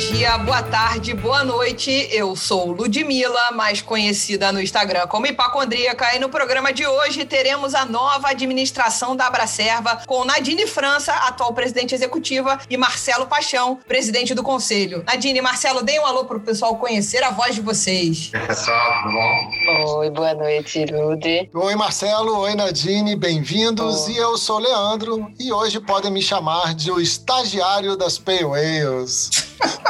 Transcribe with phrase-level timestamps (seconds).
[0.00, 2.08] dia, boa tarde, boa noite.
[2.10, 7.74] Eu sou Ludmilla, mais conhecida no Instagram como Hipacondríaca, e no programa de hoje teremos
[7.74, 14.34] a nova administração da Abracerva com Nadine França, atual presidente executiva, e Marcelo Paixão, presidente
[14.34, 15.04] do conselho.
[15.06, 18.30] Nadine e Marcelo, deem um alô pro pessoal conhecer a voz de vocês.
[18.32, 19.98] Oi, pessoal, tudo bom?
[19.98, 21.50] Oi, boa noite, Lude.
[21.52, 22.38] Oi, Marcelo.
[22.38, 23.16] Oi, Nadine.
[23.16, 24.08] Bem-vindos.
[24.08, 25.30] E eu sou Leandro.
[25.38, 28.40] E hoje podem me chamar de o estagiário das Pale.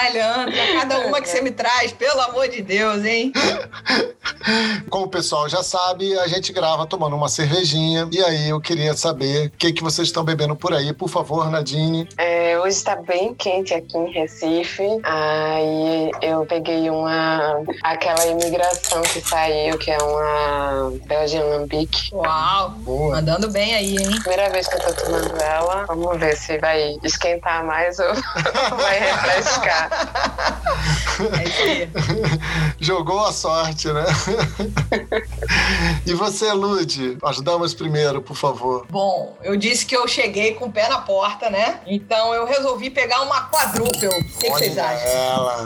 [0.00, 3.32] Ai, Leandro, cada uma que você me traz, pelo amor de Deus, hein?
[4.88, 8.08] Como o pessoal já sabe, a gente grava tomando uma cervejinha.
[8.12, 10.92] E aí eu queria saber o que, que vocês estão bebendo por aí.
[10.92, 12.08] Por favor, Nadine.
[12.16, 14.86] É, hoje está bem quente aqui em Recife.
[15.02, 17.62] Aí eu peguei uma.
[17.82, 22.14] aquela imigração que saiu, que é uma Belgian Lambic.
[22.14, 22.70] Uau!
[22.78, 23.16] Boa.
[23.16, 24.20] Mandando bem aí, hein?
[24.20, 25.84] Primeira vez que eu tô tomando ela.
[25.86, 28.14] Vamos ver se vai esquentar mais ou
[28.78, 29.87] vai refrescar.
[31.18, 31.88] É
[32.78, 34.04] Jogou a sorte, né?
[36.06, 37.18] e você, Lude?
[37.22, 38.86] As damas primeiro, por favor.
[38.88, 41.80] Bom, eu disse que eu cheguei com o pé na porta, né?
[41.86, 44.06] Então eu resolvi pegar uma quadruple.
[44.06, 45.08] O que, que vocês acham?
[45.08, 45.64] Ela.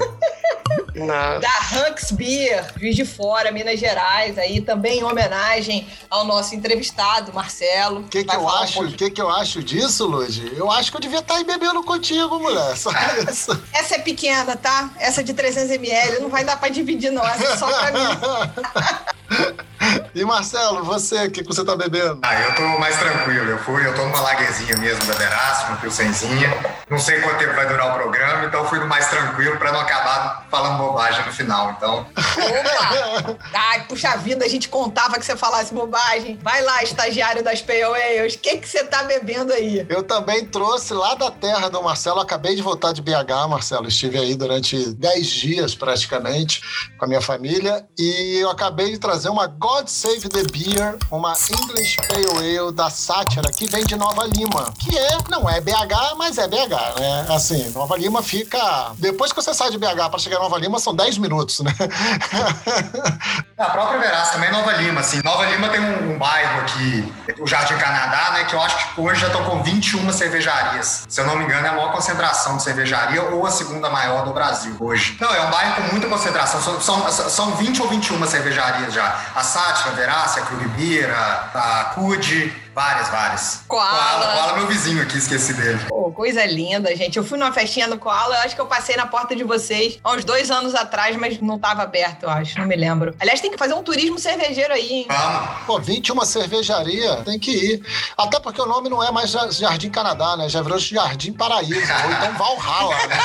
[1.40, 7.32] da Hanks Beer, Juiz de Fora, Minas Gerais, aí também em homenagem ao nosso entrevistado,
[7.32, 8.00] Marcelo.
[8.00, 8.82] O que, que eu acho?
[8.84, 10.52] O que, que eu acho disso, Lude?
[10.56, 12.76] Eu acho que eu devia estar aí bebendo contigo, mulher.
[12.76, 12.90] Só
[13.30, 13.60] isso.
[13.72, 14.90] Essa é pequena, tá?
[14.98, 17.26] Essa de 300ml não vai dar pra dividir, não.
[17.26, 19.56] Essa é só pra mim.
[20.14, 22.20] E Marcelo, você, o que, que você tá bebendo?
[22.22, 23.50] Ah, eu tô mais tranquilo.
[23.50, 26.50] Eu fui, eu tô numa laguezinha mesmo da Veraço, uma pilsenzinha.
[26.90, 29.72] Não sei quanto tempo vai durar o programa, então eu fui no mais tranquilo pra
[29.72, 31.70] não acabar falando bobagem no final.
[31.70, 32.06] Então.
[32.14, 33.38] Opa!
[33.54, 36.38] Ai, puxa vida, a gente contava que você falasse bobagem.
[36.42, 39.86] Vai lá, estagiário das Ales, o que, que você tá bebendo aí?
[39.88, 42.20] Eu também trouxe lá da terra do Marcelo.
[42.20, 43.88] Acabei de voltar de BH, Marcelo.
[43.88, 46.60] Estive aí durante 10 dias praticamente
[46.98, 47.86] com a minha família.
[47.98, 52.90] E eu acabei de trazer uma God Save the Beer, uma English Pale Ale da
[52.90, 54.70] Sátira, que vem de Nova Lima.
[54.78, 57.26] Que é, não é BH, mas é BH, né?
[57.30, 58.92] Assim, Nova Lima fica.
[58.98, 61.72] Depois que você sai de BH para chegar em Nova Lima, são 10 minutos, né?
[63.56, 65.22] A própria Verás também é Nova Lima, assim.
[65.22, 68.44] Nova Lima tem um, um, bairro aqui, o Jardim Canadá, né?
[68.44, 71.06] Que eu acho que hoje já estão com 21 cervejarias.
[71.08, 74.24] Se eu não me engano, é a maior concentração de cervejaria ou a segunda maior
[74.24, 75.16] do Brasil hoje.
[75.20, 76.60] Não, é um bairro com muita concentração.
[76.60, 79.16] São, são, são 20 ou 21 cervejarias já.
[79.34, 83.64] A Sátira, a Verácia, a Krugbeer, a Cude, Várias, várias.
[83.68, 83.90] Koala.
[83.90, 84.32] Koala.
[84.32, 85.78] Koala, meu vizinho aqui, esqueci dele.
[85.88, 87.18] Pô, coisa linda, gente.
[87.18, 89.98] Eu fui numa festinha no Koala, eu acho que eu passei na porta de vocês
[90.02, 92.58] há uns dois anos atrás, mas não tava aberto, eu acho.
[92.58, 93.14] Não me lembro.
[93.20, 95.06] Aliás, tem que fazer um turismo cervejeiro aí, hein?
[95.06, 95.66] Vamos.
[95.66, 97.82] Pô, 21 cervejaria, tem que ir.
[98.16, 100.48] Até porque o nome não é mais Jardim Canadá, né?
[100.48, 103.16] Já virou Jardim Paraíso, ou então Valhalla, né?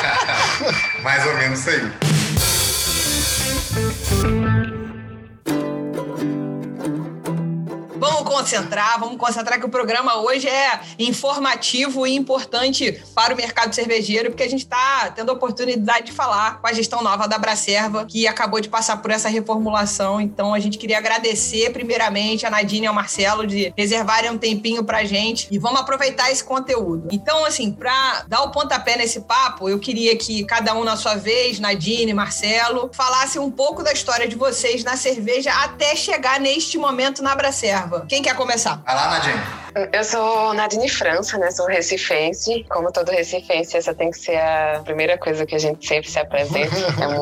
[1.02, 2.27] mais ou menos isso aí.
[8.28, 14.30] Concentrar, vamos concentrar que o programa hoje é informativo e importante para o mercado cervejeiro,
[14.30, 18.06] porque a gente está tendo a oportunidade de falar com a gestão nova da Bracerva,
[18.06, 20.20] que acabou de passar por essa reformulação.
[20.20, 24.84] Então a gente queria agradecer primeiramente a Nadine e ao Marcelo de reservarem um tempinho
[24.84, 27.08] para gente e vamos aproveitar esse conteúdo.
[27.12, 31.16] Então, assim, para dar o pontapé nesse papo, eu queria que cada um na sua
[31.16, 36.78] vez, Nadine, Marcelo, falasse um pouco da história de vocês na cerveja até chegar neste
[36.78, 38.06] momento na Bracerva.
[38.08, 38.82] Quem quer começar?
[38.86, 39.68] Vai lá, Nadine.
[39.94, 41.52] Eu sou Nadine França, né?
[41.52, 42.66] Sou recifense.
[42.70, 46.20] Como todo recifense, essa tem que ser a primeira coisa que a gente sempre se
[46.20, 46.76] apresenta.
[46.98, 47.18] É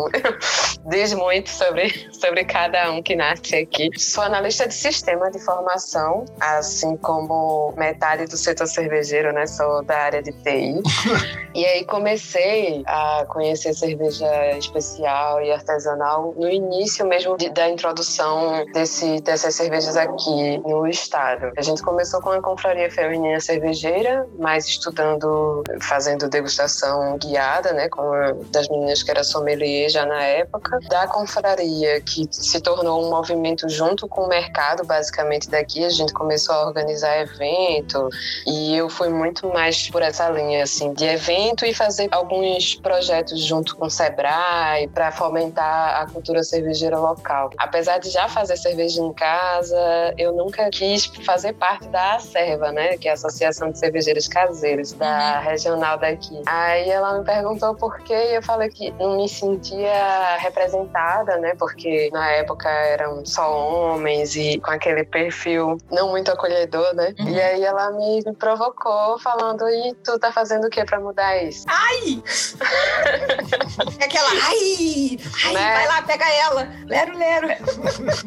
[0.88, 3.89] diz muito sobre, sobre cada um que nasce aqui.
[3.97, 9.45] Sou analista de sistema de formação, assim como metade do setor cervejeiro, né?
[9.47, 10.81] Sou da área de TI.
[11.53, 18.65] e aí comecei a conhecer cerveja especial e artesanal no início mesmo de, da introdução
[18.74, 21.51] desse, dessas cervejas aqui no estado.
[21.57, 28.01] A gente começou com a confraria feminina cervejeira, mas estudando, fazendo degustação guiada, né, com
[28.01, 33.09] uma das meninas que era sommelier já na época, da confraria, que se tornou um
[33.09, 35.83] movimento junto com o mercado, basicamente, daqui.
[35.83, 38.09] A gente começou a organizar evento
[38.45, 43.39] e eu fui muito mais por essa linha, assim, de evento e fazer alguns projetos
[43.41, 47.49] junto com o Sebrae para fomentar a cultura cervejeira local.
[47.57, 52.97] Apesar de já fazer cerveja em casa, eu nunca quis fazer parte da Abracerva, né?
[52.97, 55.50] Que é a Associação de Cervejeiros Caseiros da uhum.
[55.50, 56.41] regional daqui.
[56.45, 61.53] Aí ela me perguntou por quê e eu falei que não me sentia representada, né?
[61.57, 67.13] Porque na época eram só homens e com aquele perfil não muito acolhedor, né?
[67.19, 67.29] Uhum.
[67.29, 71.65] E aí ela me provocou falando: e tu tá fazendo o que pra mudar isso?
[71.68, 72.23] Ai!
[74.00, 75.18] é aquela, ai!
[75.45, 75.73] Ai, né?
[75.73, 76.68] vai lá, pega ela!
[76.85, 77.47] Lero, lero!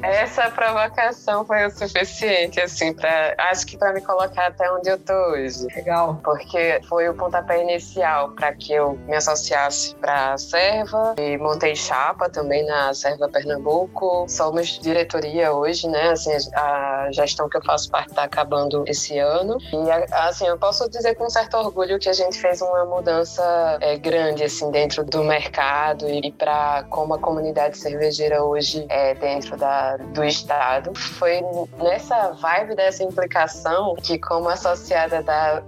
[0.03, 2.28] Essa provocação foi o suficiente,
[2.63, 3.35] assim, pra.
[3.51, 5.67] Acho que pra me colocar até onde eu tô hoje.
[5.75, 6.21] Legal.
[6.23, 12.29] Porque foi o pontapé inicial para que eu me associasse pra Serva e montei chapa
[12.29, 14.27] também na Serva Pernambuco.
[14.29, 16.11] Somos diretoria hoje, né?
[16.11, 19.59] Assim, a gestão que eu faço parte tá acabando esse ano.
[19.73, 23.97] E, assim, eu posso dizer com certo orgulho que a gente fez uma mudança é,
[23.97, 29.97] grande, assim, dentro do mercado e para como a comunidade cervejeira hoje é dentro da,
[29.97, 30.95] do estado.
[30.95, 31.41] Foi
[31.79, 35.63] nessa vibe dessa implicação que, como associada da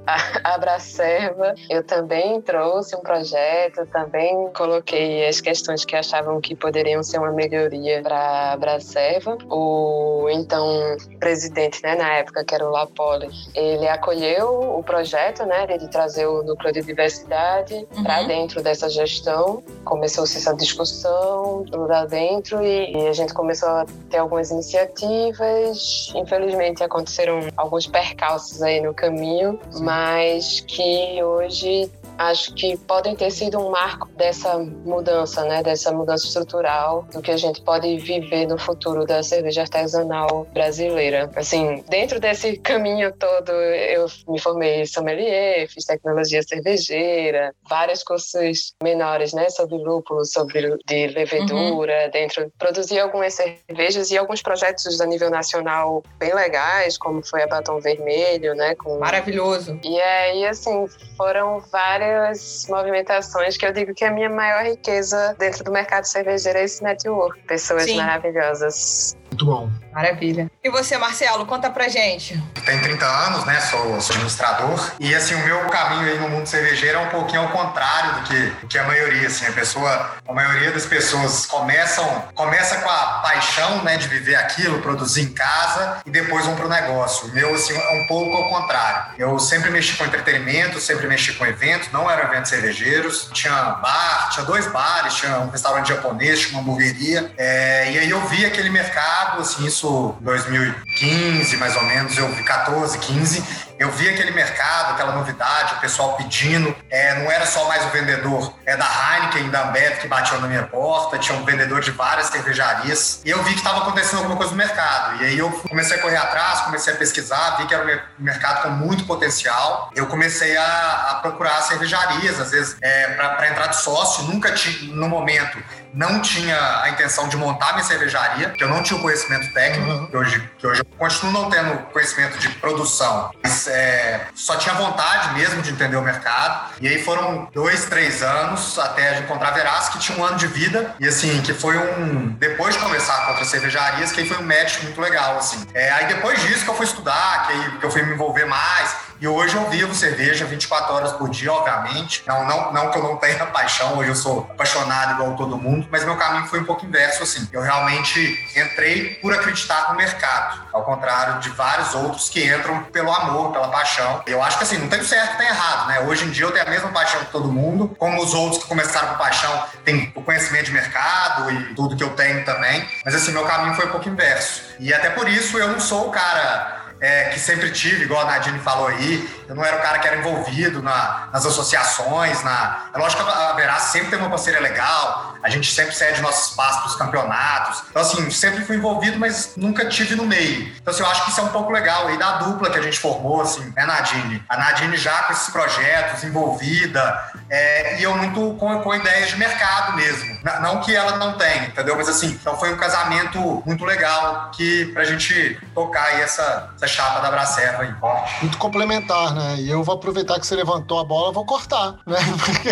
[0.44, 7.18] Abracerva, eu também trouxe um projeto, também coloquei as questões que achavam que poderiam ser
[7.18, 9.38] uma melhoria para a Abracerva.
[9.48, 15.66] O então presidente, né, na época, que era o Lapoli, ele acolheu o projeto, né,
[15.66, 18.02] de trazer o núcleo de diversidade uhum.
[18.02, 19.62] para dentro dessa gestão.
[19.84, 26.12] Começou-se essa discussão lá dentro e, e a gente começou a ter algumas iniciativas.
[26.14, 26.39] Infelizmente
[26.82, 31.90] aconteceram alguns percalços aí no caminho, mas que hoje
[32.20, 37.30] acho que podem ter sido um marco dessa mudança, né, dessa mudança estrutural do que
[37.30, 41.30] a gente pode viver no futuro da cerveja artesanal brasileira.
[41.34, 49.32] Assim, dentro desse caminho todo, eu me formei sommelier, fiz tecnologia cervejeira, vários cursos menores,
[49.32, 52.10] né, sobre lúpulo, sobre de levedura, uhum.
[52.12, 57.46] dentro produzi algumas cervejas e alguns projetos a nível nacional bem legais, como foi a
[57.46, 59.80] Batom Vermelho, né, com maravilhoso.
[59.82, 65.34] E aí assim, foram várias várias movimentações que eu digo que a minha maior riqueza
[65.38, 67.40] dentro do mercado cervejeiro é esse network.
[67.44, 67.96] Pessoas Sim.
[67.96, 69.16] maravilhosas.
[69.40, 69.70] Muito bom.
[69.92, 70.50] Maravilha.
[70.62, 72.40] E você, Marcelo, conta pra gente.
[72.64, 73.60] Tenho 30 anos, né?
[73.60, 74.90] Sou, sou administrador.
[75.00, 78.28] E assim, o meu caminho aí no mundo cervejeiro é um pouquinho ao contrário do
[78.28, 79.46] que, do que a maioria, assim.
[79.46, 84.80] A pessoa, a maioria das pessoas começam, começa com a paixão, né, de viver aquilo,
[84.80, 87.28] produzir em casa e depois vão pro negócio.
[87.28, 89.14] O meu, assim, é um pouco ao contrário.
[89.18, 93.28] Eu sempre mexi com entretenimento, sempre mexi com eventos, não eram eventos cervejeiros.
[93.32, 93.52] Tinha
[93.82, 97.32] bar, tinha dois bares, tinha um restaurante japonês, tinha uma hamburgueria.
[97.36, 102.42] É, e aí eu vi aquele mercado, assim, isso 2015, mais ou menos, eu vi
[102.42, 103.44] 14, 15,
[103.80, 106.76] eu vi aquele mercado, aquela novidade, o pessoal pedindo.
[106.90, 110.46] É, não era só mais o vendedor é da Heineken, da Ambev que batiam na
[110.46, 113.22] minha porta, tinha um vendedor de várias cervejarias.
[113.24, 115.22] E eu vi que estava acontecendo alguma coisa no mercado.
[115.22, 118.64] E aí eu comecei a correr atrás, comecei a pesquisar, vi que era um mercado
[118.64, 119.90] com muito potencial.
[119.96, 124.24] Eu comecei a, a procurar cervejarias, às vezes, é, para entrar de sócio.
[124.24, 125.56] Nunca tinha, no momento,
[125.92, 129.90] não tinha a intenção de montar minha cervejaria, que eu não tinha o conhecimento técnico,
[129.90, 130.06] uhum.
[130.06, 134.74] que, hoje, que hoje eu continuo não tendo conhecimento de produção, mas é, só tinha
[134.74, 136.74] vontade mesmo de entender o mercado.
[136.80, 140.46] E aí foram dois, três anos até encontrar a Veraz, que tinha um ano de
[140.46, 142.28] vida, e assim, que foi um.
[142.38, 145.64] Depois de começar com outras cervejarias, que aí foi um match muito legal, assim.
[145.74, 148.44] É, aí depois disso que eu fui estudar, que, aí, que eu fui me envolver
[148.44, 152.22] mais, e hoje eu vivo cerveja 24 horas por dia, obviamente.
[152.26, 155.86] Não, não, não que eu não tenha paixão, hoje eu sou apaixonado igual todo mundo,
[155.90, 157.46] mas meu caminho foi um pouco inverso, assim.
[157.52, 158.18] Eu realmente
[158.56, 163.68] entrei por acreditar no mercado, ao contrário de vários outros que entram pelo amor, pela
[163.68, 164.22] paixão.
[164.26, 166.00] Eu acho que assim, não tem certo tem errado, né?
[166.00, 168.68] Hoje em dia eu tenho a mesma paixão que todo mundo, como os outros que
[168.68, 172.88] começaram com paixão têm o conhecimento de mercado e tudo que eu tenho também.
[173.04, 174.62] Mas assim, meu caminho foi um pouco inverso.
[174.78, 178.24] E até por isso eu não sou o cara é, que sempre tive, igual a
[178.24, 179.28] Nadine falou aí.
[179.50, 182.40] Eu não era o cara que era envolvido na, nas associações.
[182.44, 182.84] Na...
[182.94, 186.50] É lógico que a Verás sempre tem uma parceria legal, a gente sempre cede nosso
[186.50, 187.82] espaço para os campeonatos.
[187.90, 190.72] Então, assim, sempre fui envolvido, mas nunca tive no meio.
[190.80, 192.82] Então, assim, eu acho que isso é um pouco legal aí da dupla que a
[192.82, 194.40] gente formou, assim, né, Nadine?
[194.48, 199.36] A Nadine já com esses projetos, envolvida, é, e eu muito com, com ideias de
[199.36, 200.38] mercado mesmo.
[200.62, 201.96] Não que ela não tenha, entendeu?
[201.96, 206.86] Mas, assim, então foi um casamento muito legal que pra gente tocar aí essa, essa
[206.86, 207.94] chapa da Bracerva aí.
[208.42, 209.39] Muito complementar, né?
[209.58, 212.18] E eu vou aproveitar que você levantou a bola, vou cortar, né?
[212.44, 212.70] Porque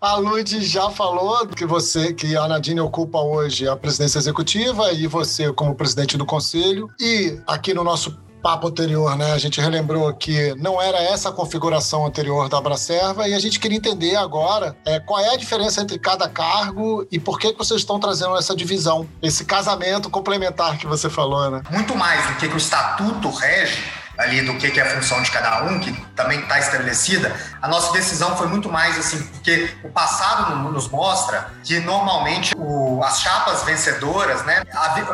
[0.00, 5.06] a Lud já falou que você, que a Nadine ocupa hoje a presidência executiva e
[5.06, 6.88] você como presidente do conselho.
[7.00, 9.32] E aqui no nosso papo anterior, né?
[9.32, 13.60] A gente relembrou que não era essa a configuração anterior da Abracerva e a gente
[13.60, 17.58] queria entender agora é, qual é a diferença entre cada cargo e por que, que
[17.58, 21.62] vocês estão trazendo essa divisão, esse casamento complementar que você falou, né?
[21.70, 23.84] Muito mais do que o estatuto rege,
[24.18, 27.68] ali do que, que é a função de cada um, que também está estabelecida, a
[27.68, 33.20] nossa decisão foi muito mais assim, porque o passado nos mostra que normalmente o, as
[33.20, 34.62] chapas vencedoras, né,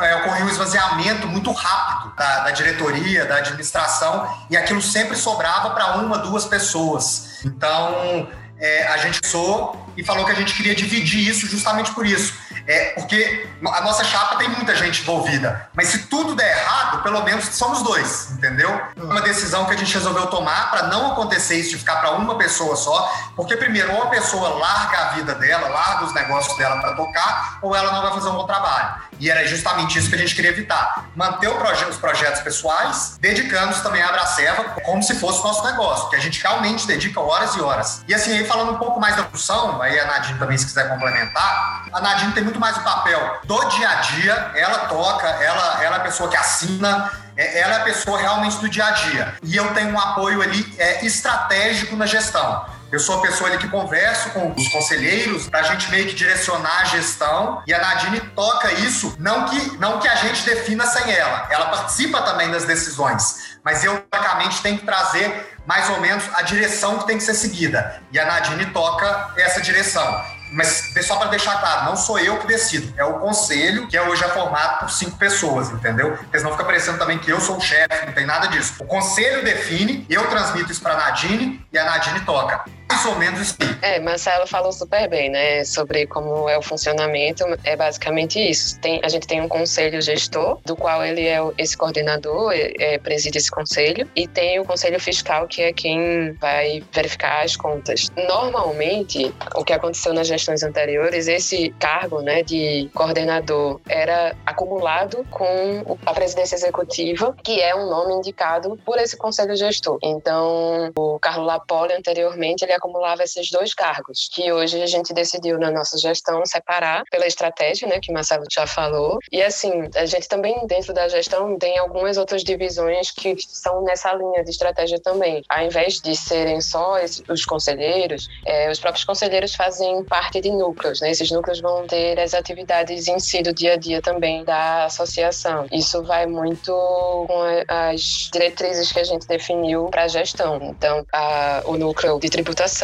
[0.02, 5.70] é, ocorreu um esvaziamento muito rápido da, da diretoria, da administração, e aquilo sempre sobrava
[5.70, 7.40] para uma, duas pessoas.
[7.44, 8.28] Então,
[8.58, 12.34] é, a gente pensou e falou que a gente queria dividir isso justamente por isso.
[12.68, 15.68] É, porque a nossa chapa tem muita gente envolvida.
[15.74, 18.78] Mas se tudo der errado, pelo menos somos dois, entendeu?
[18.94, 22.36] Uma decisão que a gente resolveu tomar para não acontecer isso de ficar para uma
[22.36, 23.10] pessoa só.
[23.34, 27.58] Porque, primeiro, ou a pessoa larga a vida dela, larga os negócios dela para tocar,
[27.62, 28.96] ou ela não vai fazer um bom trabalho.
[29.18, 31.06] E era justamente isso que a gente queria evitar.
[31.16, 36.16] Manter proje os projetos pessoais, dedicando-se também à Abracerva como se fosse nosso negócio, que
[36.16, 38.04] a gente realmente dedica horas e horas.
[38.06, 40.88] E assim, aí falando um pouco mais da função, aí a Nadine também, se quiser
[40.88, 45.84] complementar, a Nadine tem muito mais o papel do dia a dia, ela toca, ela,
[45.84, 48.90] ela é a pessoa que assina, é, ela é a pessoa realmente do dia a
[48.90, 49.34] dia.
[49.42, 52.66] E eu tenho um apoio ali é, estratégico na gestão.
[52.90, 56.14] Eu sou a pessoa ali que converso com os conselheiros para a gente meio que
[56.14, 60.86] direcionar a gestão e a Nadine toca isso, não que, não que a gente defina
[60.86, 61.46] sem ela.
[61.50, 66.40] Ela participa também das decisões, mas eu, praticamente, tenho que trazer mais ou menos a
[66.40, 68.02] direção que tem que ser seguida.
[68.10, 70.37] E a Nadine toca essa direção.
[70.52, 74.02] Mas só para deixar claro, não sou eu que decido, é o conselho, que é
[74.02, 76.16] hoje é formado por cinco pessoas, entendeu?
[76.16, 78.74] Porque senão fica parecendo também que eu sou o chefe, não tem nada disso.
[78.78, 82.64] O conselho define, eu transmito isso para Nadine e a Nadine toca
[82.98, 83.56] mais ou menos isso.
[83.80, 85.64] É, Marcelo falou super bem, né?
[85.64, 87.44] Sobre como é o funcionamento.
[87.62, 88.78] É basicamente isso.
[88.80, 92.98] Tem, a gente tem um conselho gestor, do qual ele é esse coordenador, é, é,
[92.98, 98.08] preside esse conselho, e tem o conselho fiscal, que é quem vai verificar as contas.
[98.16, 105.96] Normalmente, o que aconteceu nas gestões anteriores, esse cargo, né, de coordenador era acumulado com
[106.04, 109.98] a presidência executiva, que é um nome indicado por esse conselho gestor.
[110.02, 115.58] Então, o Carlos Lapoli anteriormente ele acumulava esses dois cargos, que hoje a gente decidiu
[115.58, 119.18] na nossa gestão separar pela estratégia, né, que Marcelo já falou.
[119.30, 124.12] E assim, a gente também dentro da gestão tem algumas outras divisões que são nessa
[124.14, 125.42] linha de estratégia também.
[125.48, 126.96] Ao invés de serem só
[127.28, 131.10] os conselheiros, é, os próprios conselheiros fazem parte de núcleos, né?
[131.10, 135.66] Esses núcleos vão ter as atividades em si do dia a dia também da associação.
[135.70, 140.58] Isso vai muito com as diretrizes que a gente definiu para a gestão.
[140.62, 142.77] Então, a, o núcleo de tributação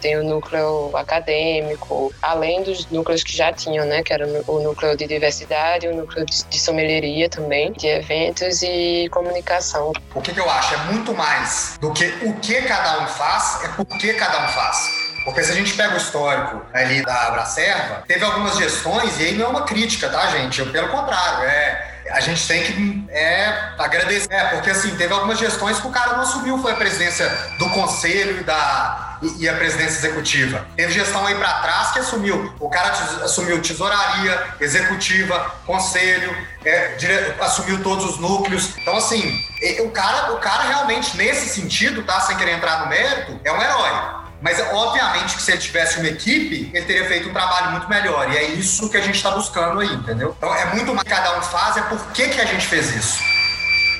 [0.00, 4.96] tem o núcleo acadêmico, além dos núcleos que já tinham, né, que era o núcleo
[4.96, 9.92] de diversidade, o núcleo de sommelieria também, de eventos e comunicação.
[10.14, 10.74] O que, que eu acho?
[10.74, 14.48] É muito mais do que o que cada um faz, é por que cada um
[14.48, 15.12] faz.
[15.24, 19.34] Porque se a gente pega o histórico ali da Abracerva, teve algumas gestões, e aí
[19.34, 20.64] não é uma crítica, tá, gente?
[20.64, 24.32] Pelo contrário, é a gente tem que é, agradecer.
[24.32, 27.28] É, porque assim, teve algumas gestões que o cara não assumiu, foi a presidência
[27.58, 30.66] do conselho e da e, a presidência executiva.
[30.76, 32.52] Teve gestão aí para trás que assumiu.
[32.58, 32.90] O cara
[33.22, 38.76] assumiu tesouraria, executiva, conselho, é, dire, assumiu todos os núcleos.
[38.78, 39.40] Então, assim,
[39.80, 42.20] o cara, o cara realmente, nesse sentido, tá?
[42.20, 44.21] Sem querer entrar no mérito, é um herói.
[44.42, 48.30] Mas, obviamente, que se ele tivesse uma equipe, ele teria feito um trabalho muito melhor.
[48.32, 50.34] E é isso que a gente está buscando aí, entendeu?
[50.36, 52.94] Então, é muito mais que cada um faz, é por que, que a gente fez
[52.94, 53.32] isso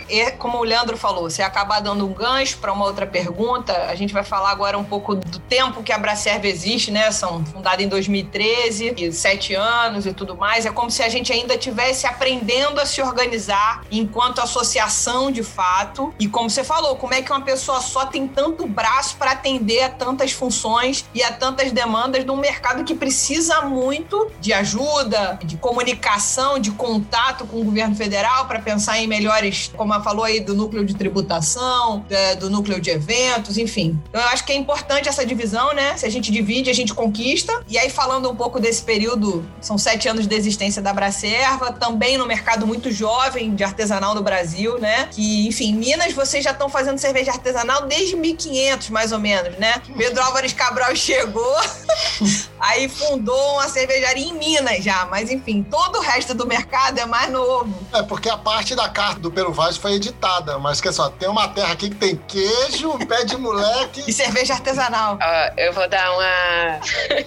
[0.09, 3.95] e como o Leandro falou, você acabar dando um gancho para uma outra pergunta, a
[3.95, 7.11] gente vai falar agora um pouco do tempo que a Bracerva existe, né?
[7.11, 10.67] São fundada em 2013, e sete anos e tudo mais.
[10.67, 16.13] É como se a gente ainda estivesse aprendendo a se organizar enquanto associação de fato.
[16.19, 19.83] E como você falou, como é que uma pessoa só tem tanto braço para atender
[19.83, 25.39] a tantas funções e a tantas demandas de um mercado que precisa muito de ajuda,
[25.43, 30.41] de comunicação, de contato com o governo federal para pensar em melhores, como falou aí
[30.41, 32.05] do núcleo de tributação,
[32.39, 33.99] do núcleo de eventos, enfim.
[34.09, 35.97] Então, eu acho que é importante essa divisão, né?
[35.97, 37.63] Se a gente divide, a gente conquista.
[37.69, 42.17] E aí, falando um pouco desse período, são sete anos de existência da Bracerva, também
[42.17, 45.09] no mercado muito jovem de artesanal no Brasil, né?
[45.11, 49.83] Que, enfim, Minas, vocês já estão fazendo cerveja artesanal desde 1500, mais ou menos, né?
[49.97, 51.57] Pedro Álvares Cabral chegou,
[52.61, 57.07] aí fundou uma cervejaria em Minas já, mas enfim, todo o resto do mercado é
[57.07, 57.73] mais novo.
[57.93, 61.29] É, porque a parte da carta do Peru Vaz foi editada, mas que só, tem
[61.29, 64.05] uma terra aqui que tem queijo, pé de moleque.
[64.09, 65.17] e cerveja artesanal.
[65.17, 66.81] Uh, eu vou dar uma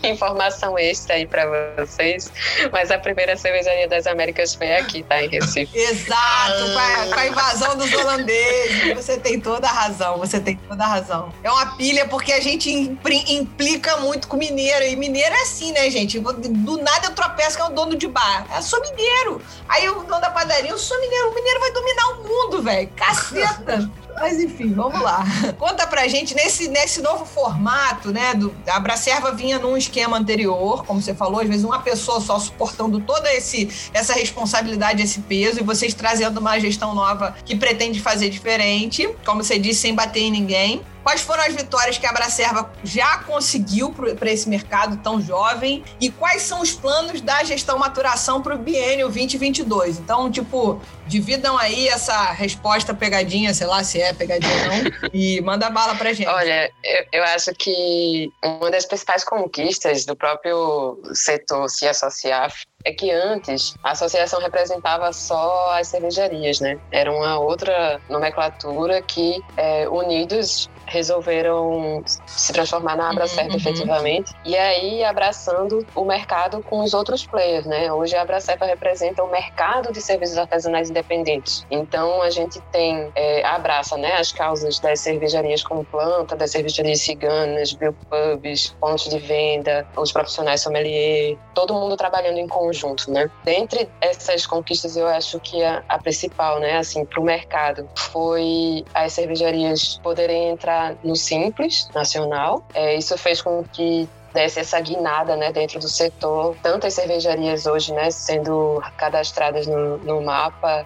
[0.10, 1.46] informação extra aí pra
[1.78, 2.32] vocês,
[2.72, 5.22] mas a primeira cervejaria das Américas foi aqui, tá?
[5.22, 5.70] Em Recife.
[5.78, 8.94] Exato, com a, com a invasão dos holandeses.
[8.96, 11.34] Você tem toda a razão, você tem toda a razão.
[11.44, 15.90] É uma pilha porque a gente implica muito com mineiro, e mineiro é assim, né,
[15.90, 16.20] gente?
[16.20, 18.48] Do nada eu tropeço que é o dono de bar.
[18.56, 19.42] Eu sou mineiro.
[19.68, 21.32] Aí o dono da padaria, eu sou mineiro.
[21.32, 22.90] O mineiro vai dominar o mundo, velho.
[22.96, 23.90] Caceta.
[24.16, 25.26] Mas enfim, vamos lá.
[25.58, 28.34] Conta pra gente, nesse, nesse novo formato, né?
[28.34, 32.40] Do, a Bracerva vinha num esquema anterior, como você falou, às vezes uma pessoa só
[32.40, 38.00] suportando toda esse, essa responsabilidade, esse peso, e vocês trazendo uma gestão nova que pretende
[38.00, 40.82] fazer diferente, como você disse, sem bater em ninguém.
[41.06, 45.86] Quais foram as vitórias que a Abracerva já conseguiu para esse mercado tão jovem?
[46.02, 50.00] E quais são os planos da gestão maturação para o biênio 2022?
[50.00, 55.40] Então, tipo, dividam aí essa resposta pegadinha, sei lá se é pegadinha ou não, e
[55.42, 56.28] manda bala para gente.
[56.28, 62.52] Olha, eu, eu acho que uma das principais conquistas do próprio setor se associar
[62.84, 66.80] é que antes a associação representava só as cervejarias, né?
[66.92, 73.58] Era uma outra nomenclatura que é, unidos resolveram se transformar na Abracerta uhum.
[73.58, 77.92] efetivamente e aí abraçando o mercado com os outros players, né?
[77.92, 81.66] Hoje a Abracerta representa o mercado de serviços artesanais independentes.
[81.70, 87.02] Então a gente tem é, abraça, né, as causas das cervejarias como planta, das cervejarias
[87.02, 93.30] ciganas, biopubs, pontos de venda, os profissionais sommelier, todo mundo trabalhando em conjunto, né?
[93.44, 98.84] Dentre essas conquistas eu acho que a, a principal, né, assim, para o mercado foi
[98.94, 102.66] as cervejarias poderem entrar no Simples Nacional.
[102.74, 106.56] É, isso fez com que desse essa guinada né, dentro do setor.
[106.62, 110.86] Tantas cervejarias hoje né, sendo cadastradas no, no mapa,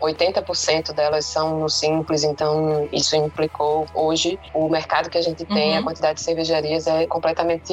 [0.00, 5.72] 80% delas são no Simples, então isso implicou hoje o mercado que a gente tem,
[5.72, 5.78] uhum.
[5.78, 7.72] a quantidade de cervejarias é completamente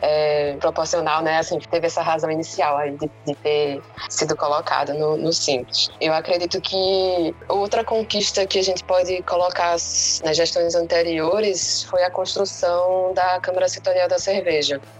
[0.00, 1.38] é, proporcional, né?
[1.38, 5.90] Assim, teve essa razão inicial aí de, de ter sido colocado no, no, Simples.
[6.00, 12.10] Eu acredito que outra conquista que a gente pode colocar nas gestões anteriores foi a
[12.10, 14.45] construção da Câmara Setorial da Cerveja,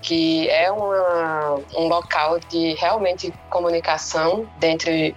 [0.02, 5.14] que é uma, um local de realmente comunicação dentre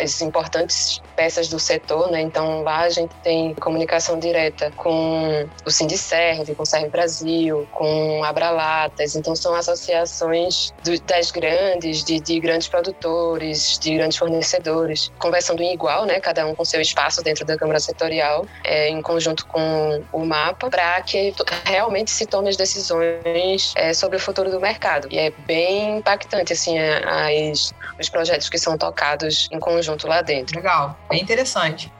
[0.00, 2.20] as importantes peças do setor, né?
[2.20, 8.24] Então lá a gente tem comunicação direta com o Sindicerve, com o Serve Brasil, com
[8.24, 9.14] Abralatas.
[9.14, 15.72] Então são associações do, das grandes, de, de, grandes produtores, de grandes fornecedores, conversando em
[15.72, 16.20] igual, né?
[16.20, 20.70] Cada um com seu espaço dentro da Câmara Setorial, é, em conjunto com o mapa,
[20.70, 25.08] para que realmente se tome as decisões é, sobre o futuro do mercado.
[25.10, 30.56] E é bem impactante assim as, os projetos que são tocados em conjunto lá dentro.
[30.56, 31.92] Legal, bem interessante.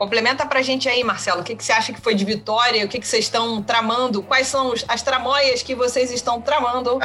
[0.00, 2.88] Complementa pra gente aí, Marcelo, o que, que você acha que foi de vitória, o
[2.88, 6.96] que, que vocês estão tramando, quais são as tramóias que vocês estão tramando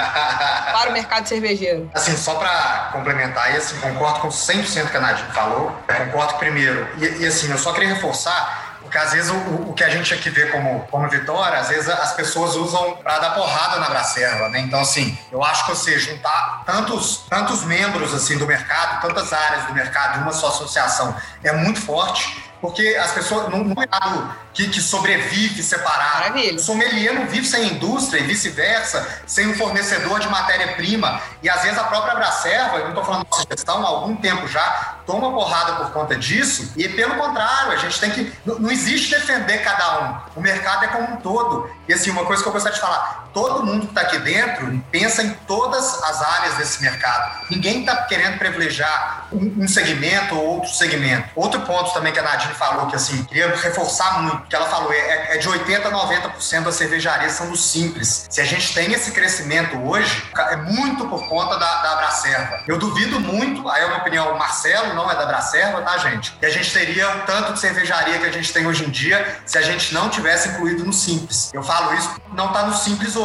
[0.72, 1.92] para o mercado cervejeiro?
[1.94, 6.88] Assim, só para complementar, e assim, concordo com 100% que a Nadir falou, concordo primeiro,
[6.98, 8.65] e, e assim, eu só queria reforçar
[8.96, 9.36] porque às vezes o,
[9.70, 13.20] o, que a gente aqui vê como, como vitória, às vezes as pessoas usam para
[13.20, 14.60] dar porrada na bracerva, né?
[14.60, 19.66] Então, assim, eu acho que você juntar tantos, tantos membros assim do mercado, tantas áreas
[19.66, 24.34] do mercado, uma só associação, é muito forte porque as pessoas não, não é algo
[24.54, 26.20] que, que, sobrevive separado.
[26.20, 26.56] Maravilha.
[26.56, 31.22] O sommelier não vive sem indústria e vice-versa, sem um fornecedor de matéria-prima.
[31.44, 34.48] E às vezes a própria Bracerva, eu não estou falando de gestão há algum tempo
[34.48, 36.72] já, toma porrada por conta disso.
[36.76, 38.34] E pelo contrário, a gente tem que.
[38.46, 40.40] Não, não existe defender cada um.
[40.40, 41.70] O mercado é como um todo.
[41.88, 44.82] E assim, uma coisa que eu gostaria de falar: todo mundo que está aqui dentro
[44.90, 47.46] pensa em todas as áreas desse mercado.
[47.52, 51.28] Ninguém está querendo privilegiar um, um segmento ou outro segmento.
[51.36, 54.94] Outro ponto também que a Nadine falou, que assim, queria reforçar muito, que ela falou,
[54.94, 58.26] é, é de 80% a 90% das cervejarias são do simples.
[58.30, 62.64] Se a gente tem esse crescimento hoje, é muito por conta da, da Bracerva.
[62.66, 66.32] Eu duvido muito, aí é uma opinião, Marcelo não é da Bracerva, tá, gente?
[66.40, 69.42] Que a gente teria o tanto de cervejaria que a gente tem hoje em dia
[69.46, 71.52] se a gente não tivesse incluído no simples.
[71.54, 73.25] Eu falo isso, não tá no simples hoje.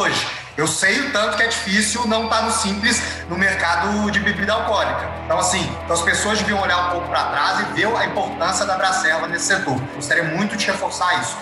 [0.57, 4.19] Eu sei o tanto que é difícil não estar tá no simples no mercado de
[4.19, 5.09] bebida alcoólica.
[5.25, 8.65] Então, assim, então as pessoas deviam olhar um pouco para trás e ver a importância
[8.65, 9.79] da Bracelva nesse setor.
[9.95, 11.37] Gostaria muito de reforçar isso.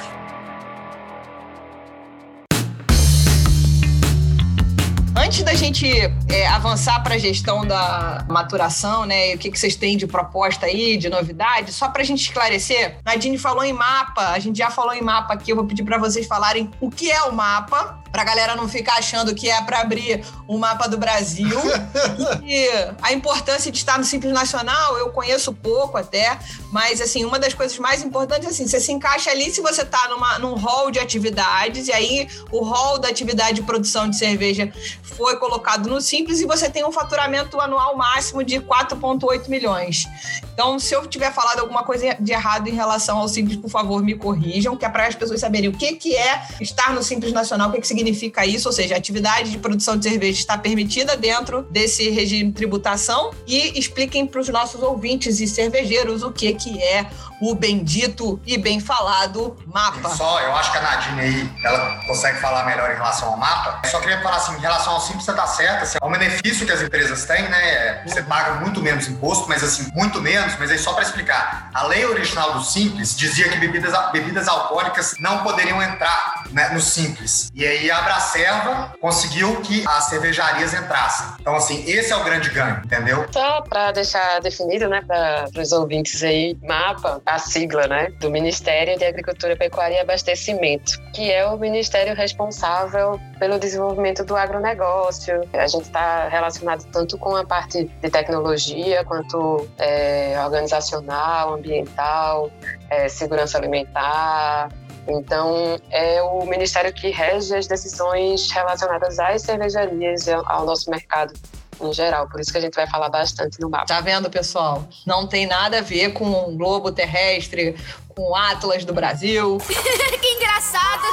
[5.15, 5.85] Antes da gente
[6.29, 10.65] é, avançar para a gestão da maturação, né, o que, que vocês têm de proposta
[10.65, 14.71] aí, de novidade, só para a gente esclarecer, Nadine falou em mapa, a gente já
[14.71, 17.99] falou em mapa aqui, eu vou pedir para vocês falarem o que é o mapa,
[18.11, 21.59] pra galera não ficar achando que é para abrir o mapa do Brasil.
[22.43, 22.67] e
[23.01, 26.37] a importância de estar no Simples Nacional, eu conheço pouco até,
[26.71, 29.85] mas assim, uma das coisas mais importantes é assim, você se encaixa ali se você
[29.85, 34.17] tá numa, num hall de atividades, e aí o hall da atividade de produção de
[34.17, 34.71] cerveja
[35.03, 40.05] foi colocado no Simples e você tem um faturamento anual máximo de 4,8 milhões.
[40.53, 44.03] Então, se eu tiver falado alguma coisa de errado em relação ao Simples, por favor,
[44.03, 47.31] me corrijam, que é para as pessoas saberem o que, que é estar no Simples
[47.31, 47.98] Nacional, o que, que significa
[48.45, 52.55] isso, ou seja, a atividade de produção de cerveja está permitida dentro desse regime de
[52.55, 53.31] tributação.
[53.47, 57.09] E expliquem para os nossos ouvintes e cervejeiros o que, que é
[57.41, 60.09] o bendito e bem falado mapa.
[60.09, 63.79] Só, eu acho que a Nadine aí, ela consegue falar melhor em relação ao mapa.
[63.83, 66.11] Eu só queria falar assim, em relação ao simples, você tá certo, assim, é um
[66.11, 68.03] benefício que as empresas têm, né?
[68.05, 71.69] Você paga muito menos imposto, mas assim, muito menos, mas aí só para explicar.
[71.73, 76.81] A lei original do Simples dizia que bebidas, bebidas alcoólicas não poderiam entrar né, no
[76.81, 77.49] Simples.
[77.53, 81.27] E aí a Abracerva conseguiu que as cervejarias entrassem.
[81.39, 83.25] Então, assim, esse é o grande ganho, entendeu?
[83.31, 88.97] Só para deixar definido, né, para os ouvintes aí, MAPA, a sigla, né, do Ministério
[88.97, 95.47] de Agricultura, Pecuária e Abastecimento, que é o ministério responsável pelo desenvolvimento do agronegócio.
[95.53, 102.51] A gente está relacionado tanto com a parte de tecnologia quanto é, organizacional, ambiental,
[102.89, 104.69] é, segurança alimentar,
[105.07, 111.33] então, é o ministério que rege as decisões relacionadas às cervejarias e ao nosso mercado
[111.81, 112.27] em geral.
[112.27, 113.85] Por isso que a gente vai falar bastante no mapa.
[113.85, 114.87] Tá vendo, pessoal?
[115.05, 117.75] Não tem nada a ver com o globo terrestre,
[118.09, 119.57] com o Atlas do Brasil.
[119.67, 121.03] que engraçado!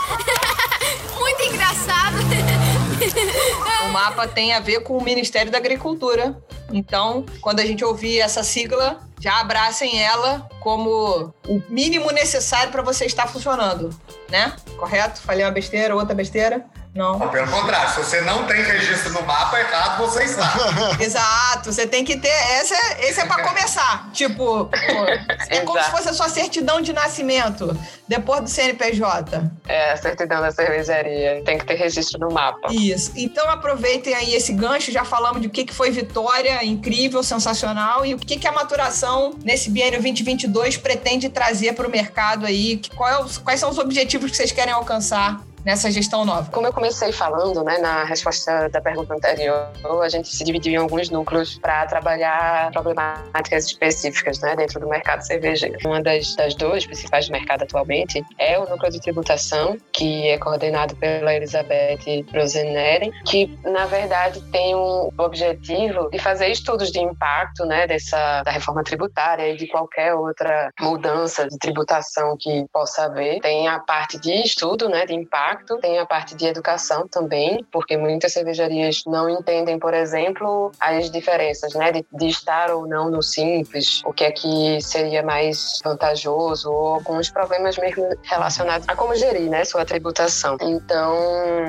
[1.19, 2.17] Muito engraçado!
[3.87, 6.37] o mapa tem a ver com o Ministério da Agricultura.
[6.73, 12.83] Então, quando a gente ouvir essa sigla, já abracem ela como o mínimo necessário para
[12.83, 13.91] você estar funcionando,
[14.29, 14.55] né?
[14.77, 15.21] Correto?
[15.21, 16.67] Falei uma besteira, outra besteira?
[16.97, 17.19] Não.
[17.19, 17.29] não.
[17.29, 20.53] Pelo contrário, se você não tem registro no mapa, errado você está.
[20.99, 22.29] Exato, você tem que ter.
[22.61, 24.11] Esse é, esse é para começar.
[24.13, 24.71] Tipo, pô,
[25.51, 27.79] é como se fosse a sua certidão de nascimento,
[28.09, 29.51] depois do CNPJ.
[29.69, 31.43] É, a certidão da cervejaria.
[31.45, 32.73] Tem que ter registro no mapa.
[32.73, 33.13] Isso.
[33.15, 38.15] Então aproveitem aí esse gancho, já falamos de o que foi vitória, incrível, sensacional, e
[38.15, 42.81] o que a maturação nesse biênio 2022 pretende trazer para o mercado aí.
[42.85, 46.49] É quais são os objetivos que vocês querem alcançar nessa gestão nova?
[46.53, 49.69] Como eu comecei falando, né, na resposta da pergunta anterior,
[50.01, 55.23] a gente se dividiu em alguns núcleos para trabalhar problemáticas específicas, né, dentro do mercado
[55.23, 55.77] cervejeiro.
[55.85, 60.39] Uma das, das duas principais do mercado atualmente é o núcleo de tributação, que é
[60.39, 67.67] coordenado pela Elizabeth Roseneren, que na verdade tem um objetivo de fazer estudos de impacto,
[67.67, 73.41] né, dessa da reforma tributária e de qualquer outra mudança de tributação que possa haver.
[73.41, 77.65] Tem a parte de estudo, né, de impacto impacto, tem a parte de educação também,
[77.73, 83.11] porque muitas cervejarias não entendem, por exemplo, as diferenças, né, de, de estar ou não
[83.11, 88.95] no simples, o que é que seria mais vantajoso, ou alguns problemas mesmo relacionados a
[88.95, 90.57] como gerir, né, sua tributação.
[90.61, 91.17] Então,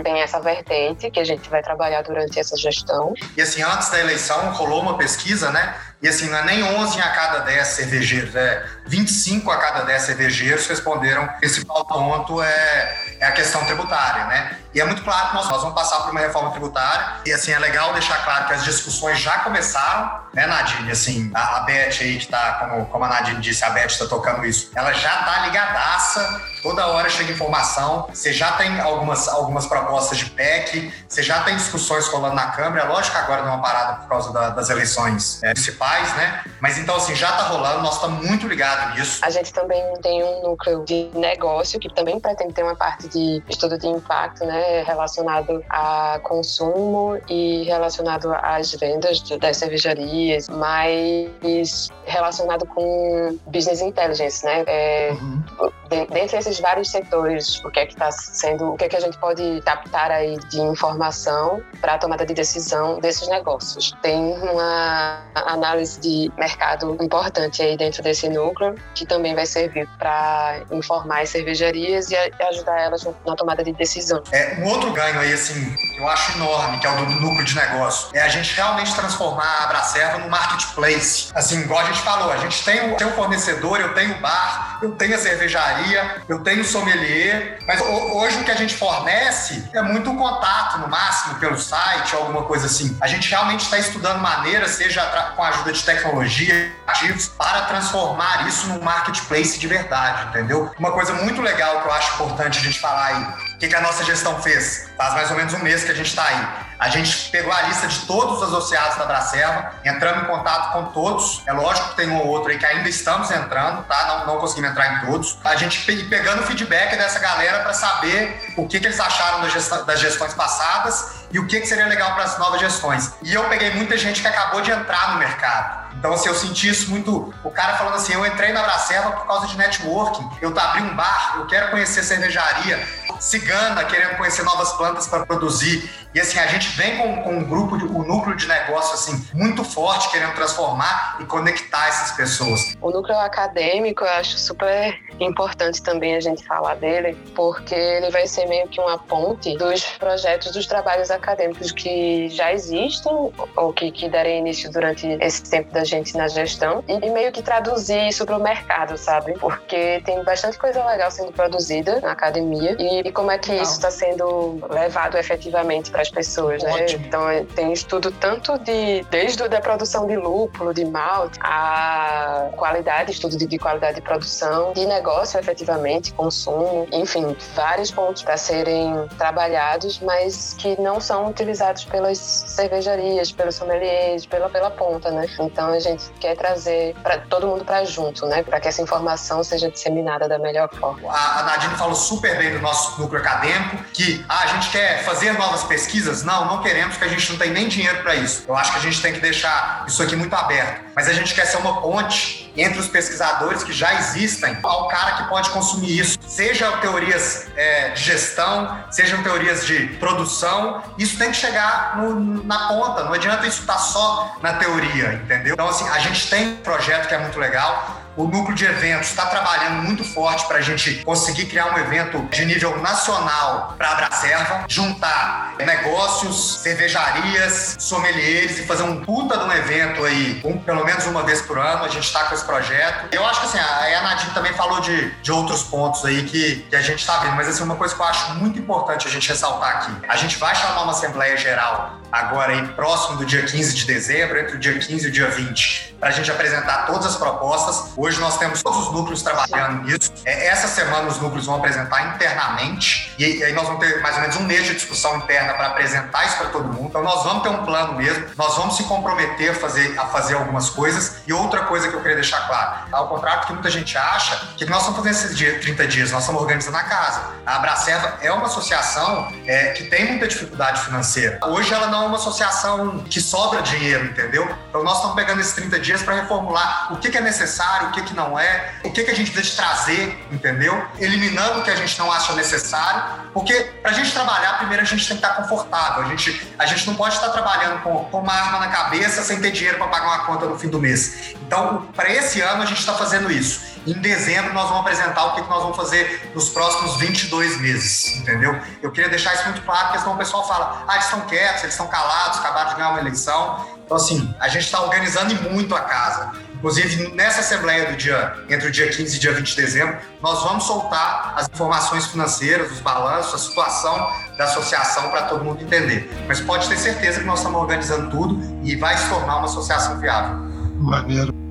[0.03, 3.13] tem essa vertente que a gente vai trabalhar durante essa gestão.
[3.35, 6.99] E assim, antes da eleição rolou uma pesquisa, né, e assim, não é nem 11
[7.01, 12.41] a cada 10 cervejeiros, é 25 a cada 10 cervejeiros responderam que o principal ponto
[12.41, 14.57] é, é a questão tributária, né?
[14.77, 17.13] E é muito claro que nós, nós vamos passar por uma reforma tributária.
[17.25, 20.91] E assim, é legal deixar claro que as discussões já começaram, né, Nadine?
[20.91, 24.05] Assim, a, a Beth aí que tá, como, como a Nadine disse, a Beth está
[24.05, 28.07] tocando isso, ela já tá ligadaça, toda hora chega informação.
[28.13, 32.83] Você já tem algumas, algumas propostas de PEC, você já tem discussões rolando na Câmara.
[32.83, 36.43] Lógico que agora deu uma parada por causa da, das eleições é, municipais, né?
[36.59, 39.25] Mas então, assim, já tá rolando, nós estamos muito ligados nisso.
[39.25, 43.41] A gente também tem um núcleo de negócio que também pretende ter uma parte de
[43.49, 44.66] estudo de impacto, né?
[44.85, 54.63] Relacionado a consumo e relacionado às vendas das cervejarias, mas relacionado com business intelligence, né?
[54.67, 55.43] É, uhum.
[55.89, 58.99] Dentre esses vários setores, o que é que está sendo, o que é que a
[58.99, 63.93] gente pode captar aí de informação para a tomada de decisão desses negócios?
[64.01, 70.61] Tem uma análise de mercado importante aí dentro desse núcleo, que também vai servir para
[70.71, 74.21] informar as cervejarias e ajudar elas na tomada de decisão.
[74.31, 77.55] É, um outro ganho aí, assim, eu acho enorme, que é o do núcleo de
[77.55, 81.29] negócio, é a gente realmente transformar a Bracerva no marketplace.
[81.33, 84.19] Assim, igual a gente falou, a gente tem o, tem o fornecedor, eu tenho o
[84.19, 88.75] bar, eu tenho a cervejaria, eu tenho o sommelier, mas hoje o que a gente
[88.75, 92.97] fornece é muito contato, no máximo, pelo site, alguma coisa assim.
[93.01, 95.03] A gente realmente está estudando maneiras, seja
[95.35, 100.71] com a ajuda de tecnologia, ativos, para transformar isso num marketplace de verdade, entendeu?
[100.77, 103.75] Uma coisa muito legal que eu acho importante a gente falar aí, o que, que
[103.75, 104.87] a nossa gestão fez?
[104.95, 106.47] Faz mais ou menos um mês que a gente está aí.
[106.77, 110.85] A gente pegou a lista de todos os associados da Bracerva, entramos em contato com
[110.91, 111.41] todos.
[111.47, 114.05] É lógico que tem um ou outro aí que ainda estamos entrando, tá?
[114.09, 115.39] Não, não conseguimos entrar em todos.
[115.43, 119.51] A gente pegando o feedback dessa galera para saber o que, que eles acharam das,
[119.51, 123.11] gestão, das gestões passadas e o que, que seria legal para as novas gestões.
[123.23, 125.86] E eu peguei muita gente que acabou de entrar no mercado.
[125.97, 127.33] Então, assim, eu senti isso muito.
[127.43, 130.95] O cara falando assim: eu entrei na Bracerva por causa de networking, eu abri um
[130.95, 132.87] bar, eu quero conhecer cervejaria,
[133.19, 135.89] cigana querendo conhecer novas plantas para produzir.
[136.13, 139.27] E assim, a gente vem com, com um grupo, de, um núcleo de negócio assim,
[139.33, 142.75] muito forte, querendo transformar e conectar essas pessoas.
[142.81, 148.25] O núcleo acadêmico, eu acho super importante também a gente falar dele, porque ele vai
[148.25, 153.13] ser meio que uma ponte dos projetos, dos trabalhos acadêmicos que já existem
[153.55, 157.31] ou que, que darem início durante esse tempo da gente na gestão e, e meio
[157.31, 159.33] que traduzir isso para o mercado, sabe?
[159.39, 163.73] Porque tem bastante coisa legal sendo produzida na academia e, e como é que isso
[163.73, 166.85] está sendo levado efetivamente para as pessoas, né?
[166.91, 167.23] Então
[167.55, 173.47] tem estudo tanto de desde a produção de lúpulo, de malte, a qualidade, estudo de,
[173.47, 180.53] de qualidade de produção, de negócio efetivamente, consumo, enfim, vários pontos para serem trabalhados, mas
[180.55, 185.27] que não são utilizados pelas cervejarias, pelos sommeliers, pela pela ponta, né?
[185.39, 188.43] Então a gente quer trazer para todo mundo para junto, né?
[188.43, 191.09] Para que essa informação seja disseminada da melhor forma.
[191.11, 195.33] A, Nadine falou super bem do nosso núcleo acadêmico, que ah, a gente quer fazer
[195.33, 196.23] novas pesquisas.
[196.23, 198.45] Não, não queremos, porque a gente não tem nem dinheiro para isso.
[198.47, 200.86] Eu acho que a gente tem que deixar isso aqui muito aberto.
[200.97, 205.11] Mas a gente quer ser uma ponte entre os pesquisadores que já existem ao cara
[205.11, 206.17] que pode consumir isso.
[206.27, 212.67] Sejam teorias é, de gestão, sejam teorias de produção, isso tem que chegar no, na
[212.67, 213.03] ponta.
[213.03, 215.53] Não adianta isso estar só na teoria, entendeu?
[215.53, 219.09] Então, assim, a gente tem um projeto que é muito legal o núcleo de eventos
[219.09, 223.89] está trabalhando muito forte para a gente conseguir criar um evento de nível nacional para
[223.89, 230.57] a Abracerva, juntar negócios, cervejarias, sommeliers e fazer um puta de um evento aí, um,
[230.57, 231.85] pelo menos uma vez por ano.
[231.85, 233.13] A gente está com esse projeto.
[233.13, 236.75] Eu acho que assim, a Nadine também falou de, de outros pontos aí que, que
[236.75, 239.29] a gente está vendo, mas assim, uma coisa que eu acho muito importante a gente
[239.29, 243.73] ressaltar aqui: a gente vai chamar uma Assembleia Geral agora aí próximo do dia 15
[243.73, 247.05] de dezembro, entre o dia 15 e o dia 20, para a gente apresentar todas
[247.05, 247.91] as propostas.
[247.95, 250.11] Hoje nós temos todos os núcleos trabalhando nisso.
[250.25, 254.21] É, essa semana os núcleos vão apresentar internamente e aí nós vamos ter mais ou
[254.21, 256.87] menos um mês de discussão interna para apresentar isso para todo mundo.
[256.89, 260.35] Então nós vamos ter um plano mesmo, nós vamos se comprometer a fazer, a fazer
[260.35, 261.17] algumas coisas.
[261.27, 264.35] E outra coisa que eu queria deixar claro, ao contrário do que muita gente acha,
[264.57, 267.21] que nós estamos fazendo esses dias, 30 dias, nós estamos organizando a casa.
[267.45, 271.39] A Abracerva é uma associação é, que tem muita dificuldade financeira.
[271.43, 274.47] Hoje ela não é uma associação que sobra dinheiro, entendeu?
[274.69, 277.91] Então nós estamos pegando esses 30 dias para reformular o que, que, é necessário, o
[277.91, 280.85] que, que não é, o que, que a gente precisa trazer, entendeu?
[280.99, 284.85] Eliminando o que a gente não acha necessário, porque para a gente trabalhar, primeiro a
[284.85, 286.03] gente tem que estar confortável.
[286.03, 289.39] A gente, a gente não pode estar trabalhando com, com uma arma na cabeça sem
[289.39, 291.35] ter dinheiro para pagar uma conta no fim do mês.
[291.45, 293.76] Então, para esse ano, a gente está fazendo isso.
[293.87, 298.59] Em dezembro, nós vamos apresentar o que, nós vamos fazer nos próximos 22 meses, entendeu?
[298.83, 301.63] Eu queria deixar isso muito claro, porque senão o pessoal fala, ah, eles estão quietos,
[301.63, 303.65] eles estão calados, acabaram de ganhar uma eleição.
[303.85, 306.33] Então, assim, a gente está organizando muito a casa.
[306.53, 310.43] Inclusive, nessa assembleia do dia, entre o dia 15 e dia 20 de dezembro, nós
[310.43, 313.95] vamos soltar as informações financeiras, os balanços, a situação
[314.37, 316.11] da associação para todo mundo entender.
[316.27, 319.97] Mas pode ter certeza que nós estamos organizando tudo e vai se tornar uma associação
[319.97, 320.35] viável.
[320.75, 321.46] Maneiro.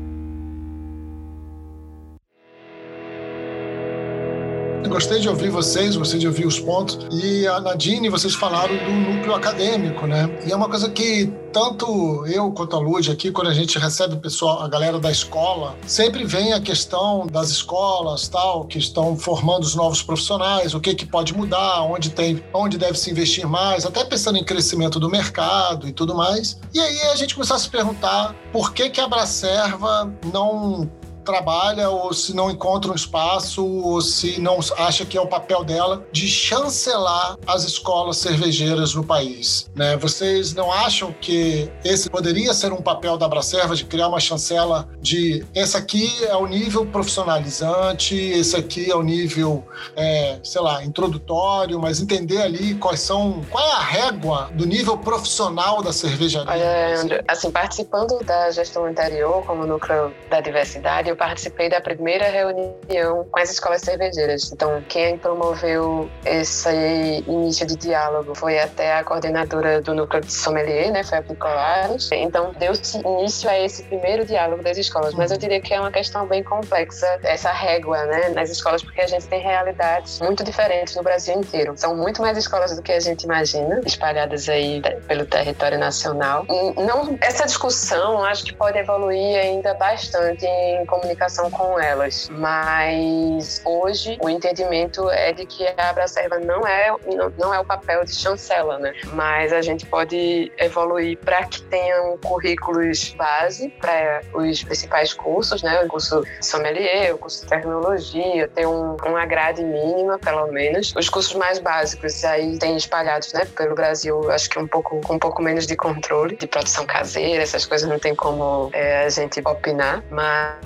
[4.88, 6.98] Gostei de ouvir vocês, gostei de ouvir os pontos.
[7.12, 10.30] E a Nadine, vocês falaram do núcleo acadêmico, né?
[10.46, 14.14] E é uma coisa que tanto eu quanto a Lud aqui, quando a gente recebe
[14.14, 19.16] o pessoal, a galera da escola, sempre vem a questão das escolas, tal, que estão
[19.16, 23.46] formando os novos profissionais, o que que pode mudar, onde tem, onde deve se investir
[23.48, 26.58] mais, até pensando em crescimento do mercado e tudo mais.
[26.74, 30.90] E aí a gente começou a se perguntar por que que a Bracerva não
[31.26, 35.64] trabalha ou se não encontra um espaço ou se não acha que é o papel
[35.64, 39.68] dela de chancelar as escolas cervejeiras no país.
[39.74, 39.96] Né?
[39.96, 44.88] Vocês não acham que esse poderia ser um papel da Bracerva de criar uma chancela
[45.00, 49.64] de esse aqui é o nível profissionalizante, esse aqui é o nível,
[49.96, 54.96] é, sei lá, introdutório, mas entender ali quais são, qual é a régua do nível
[54.96, 56.50] profissional da cervejaria?
[56.50, 63.24] Olha, assim, participando da gestão anterior como núcleo da diversidade, eu participei da primeira reunião
[63.30, 64.52] com as escolas cervejeiras.
[64.52, 70.92] Então, quem promoveu esse início de diálogo foi até a coordenadora do núcleo de sommelier,
[70.92, 72.10] né, foi a Picolares.
[72.12, 75.14] Então, deu-se início a esse primeiro diálogo das escolas.
[75.14, 79.00] Mas eu diria que é uma questão bem complexa essa régua, né, nas escolas, porque
[79.00, 81.72] a gente tem realidades muito diferentes no Brasil inteiro.
[81.76, 86.44] São muito mais escolas do que a gente imagina, espalhadas aí pelo território nacional.
[86.50, 92.28] E não essa discussão, acho que pode evoluir ainda bastante em como comunicação com elas.
[92.30, 96.94] Mas hoje o entendimento é de que a Abracerva não é,
[97.38, 98.92] não é o papel de chancela, né?
[99.12, 105.82] Mas a gente pode evoluir para que tenham currículos base para os principais cursos, né?
[105.84, 110.92] O curso sommelier, o curso de tecnologia, ter um, uma grade mínima, pelo menos.
[110.96, 115.14] Os cursos mais básicos aí tem espalhados, né, pelo Brasil, acho que um pouco com
[115.14, 119.08] um pouco menos de controle de produção caseira, essas coisas não tem como é, a
[119.08, 120.56] gente opinar, mas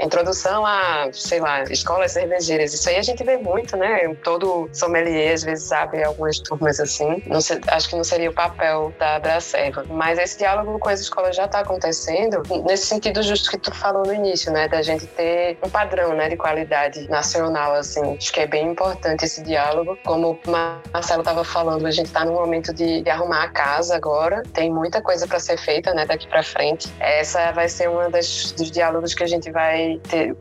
[0.00, 4.14] introdução a, sei lá, escolas cervejeiras, isso aí a gente vê muito, né?
[4.22, 7.22] Todo sommelier às vezes abre algumas turmas assim.
[7.40, 11.36] Sei, acho que não seria o papel da Abracerva, mas esse diálogo com as escolas
[11.36, 15.58] já está acontecendo nesse sentido justo que tu falou no início, né, da gente ter
[15.64, 18.16] um padrão, né, de qualidade nacional assim.
[18.16, 20.50] Acho que é bem importante esse diálogo, como o
[20.92, 24.70] Marcelo estava falando, a gente está no momento de, de, arrumar a casa agora, tem
[24.70, 26.92] muita coisa para ser feita, né, daqui para frente.
[27.00, 30.34] Essa vai ser uma das dos diálogos que a gente vai ter,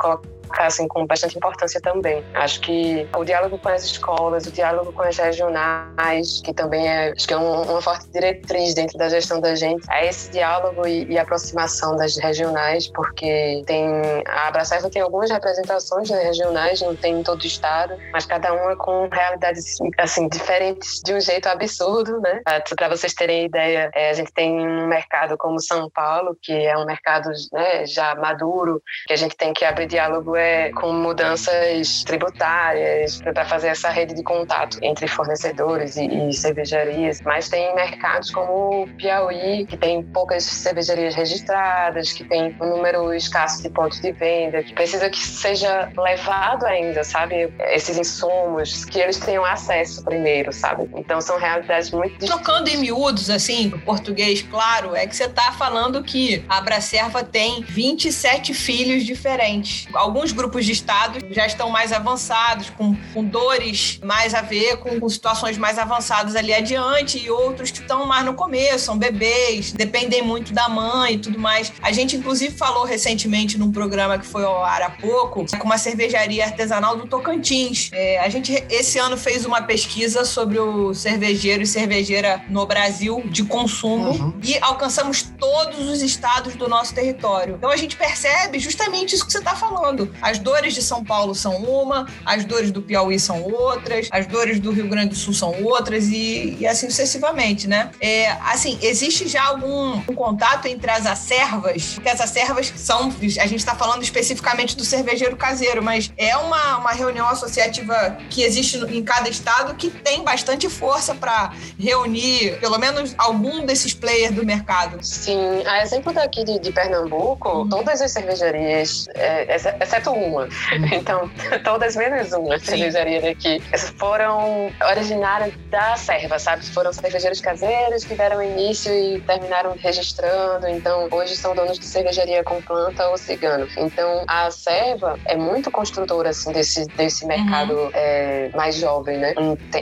[0.58, 2.24] assim, com bastante importância também.
[2.34, 7.12] Acho que o diálogo com as escolas, o diálogo com as regionais, que também é,
[7.12, 10.88] acho que é um, uma forte diretriz dentro da gestão da gente, é esse diálogo
[10.88, 13.88] e, e aproximação das regionais, porque tem
[14.26, 18.54] a Abracerva tem algumas representações né, regionais, não tem em todo o estado, mas cada
[18.54, 22.42] uma com realidades assim diferentes de um jeito absurdo, né?
[22.76, 26.78] Para vocês terem ideia, é, a gente tem um mercado como São Paulo, que é
[26.78, 32.04] um mercado né, já maduro, que a gente tem que abrir diálogo é, com mudanças
[32.04, 37.22] tributárias para fazer essa rede de contato entre fornecedores e, e cervejarias.
[37.22, 43.14] Mas tem mercados como o Piauí, que tem poucas cervejarias registradas, que tem um número
[43.14, 47.54] escasso de pontos de venda, que precisa que seja levado ainda, sabe?
[47.72, 50.90] Esses insumos, que eles tenham acesso primeiro, sabe?
[50.96, 52.26] Então são realidades muito.
[52.26, 57.62] Trocando em miúdos, assim, português, claro, é que você está falando que a Abracerva tem
[57.62, 59.88] 27 filhos diferentes.
[59.94, 64.78] Alguns alguns grupos de estados já estão mais avançados, com, com dores mais a ver,
[64.78, 68.98] com, com, situações mais avançadas ali adiante, e outros que estão mais no começo, são
[68.98, 71.72] bebês, dependem muito da mãe e tudo mais.
[71.82, 75.78] A gente, inclusive, falou recentemente num programa que foi ao ar há pouco, com uma
[75.78, 77.90] cervejaria artesanal do Tocantins.
[77.94, 83.24] É, a gente, esse ano, fez uma pesquisa sobre o cervejeiro e cervejeira no Brasil
[83.26, 84.40] de consumo uhum.
[84.44, 87.56] e alcançamos todos os estados do nosso território.
[87.58, 90.14] Então a gente percebe justamente isso que você está falando.
[90.22, 94.60] As dores de São Paulo são uma, as dores do Piauí são outras, as dores
[94.60, 97.92] do Rio Grande do Sul são outras e, e assim sucessivamente, né?
[98.00, 101.94] É, assim, existe já algum um contato entre as acervas?
[101.96, 106.78] Porque as acervas são, a gente está falando especificamente do cervejeiro caseiro, mas é uma,
[106.78, 112.78] uma reunião associativa que existe em cada estado que tem bastante força para reunir pelo
[112.78, 114.98] menos algum desses players do mercado.
[115.02, 117.70] Sim, a exemplo daqui de, de Pernambuco, uhum.
[117.70, 120.44] todas as cervejarias, é, exceto exceto uma.
[120.44, 120.50] Uhum.
[120.94, 121.32] Então,
[121.64, 123.62] todas menos uma cervejaria daqui
[123.98, 126.66] foram originárias da serva, sabe?
[126.66, 130.68] Foram cervejeiros caseiros que deram início e terminaram registrando.
[130.68, 133.68] Então, hoje são donos de cervejaria com planta ou cigano.
[133.78, 137.92] Então, a serva é muito construtora, assim, desse, desse mercado uhum.
[137.94, 139.34] é, mais jovem, né?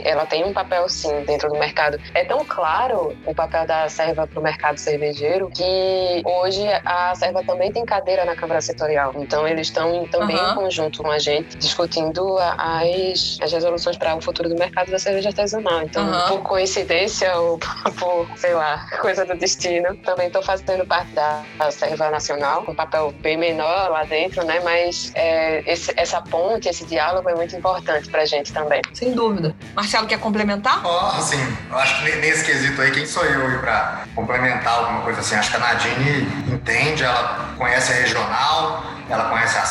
[0.04, 1.98] Ela tem um papel, sim, dentro do mercado.
[2.14, 7.42] É tão claro o papel da serva para o mercado cervejeiro que hoje a serva
[7.44, 9.12] também tem cadeira na Câmara Setorial.
[9.16, 10.52] Então, eles estão também uhum.
[10.52, 14.98] em conjunto com a gente, discutindo as, as resoluções para o futuro do mercado da
[14.98, 15.82] cerveja artesanal.
[15.82, 16.28] Então, uhum.
[16.28, 17.58] por coincidência ou
[17.98, 22.74] por, sei lá, coisa do destino, também estou fazendo parte da, da Serva Nacional, um
[22.74, 24.60] papel bem menor lá dentro, né?
[24.62, 28.80] Mas é, esse, essa ponte, esse diálogo é muito importante para a gente também.
[28.92, 29.54] Sem dúvida.
[29.74, 30.82] Marcelo, quer complementar?
[30.84, 31.40] Oh, sim.
[31.70, 35.34] Eu acho que nesse quesito aí, quem sou eu para complementar alguma coisa assim?
[35.34, 39.64] Acho que a Nadine entende, ela conhece a regional, ela conhece a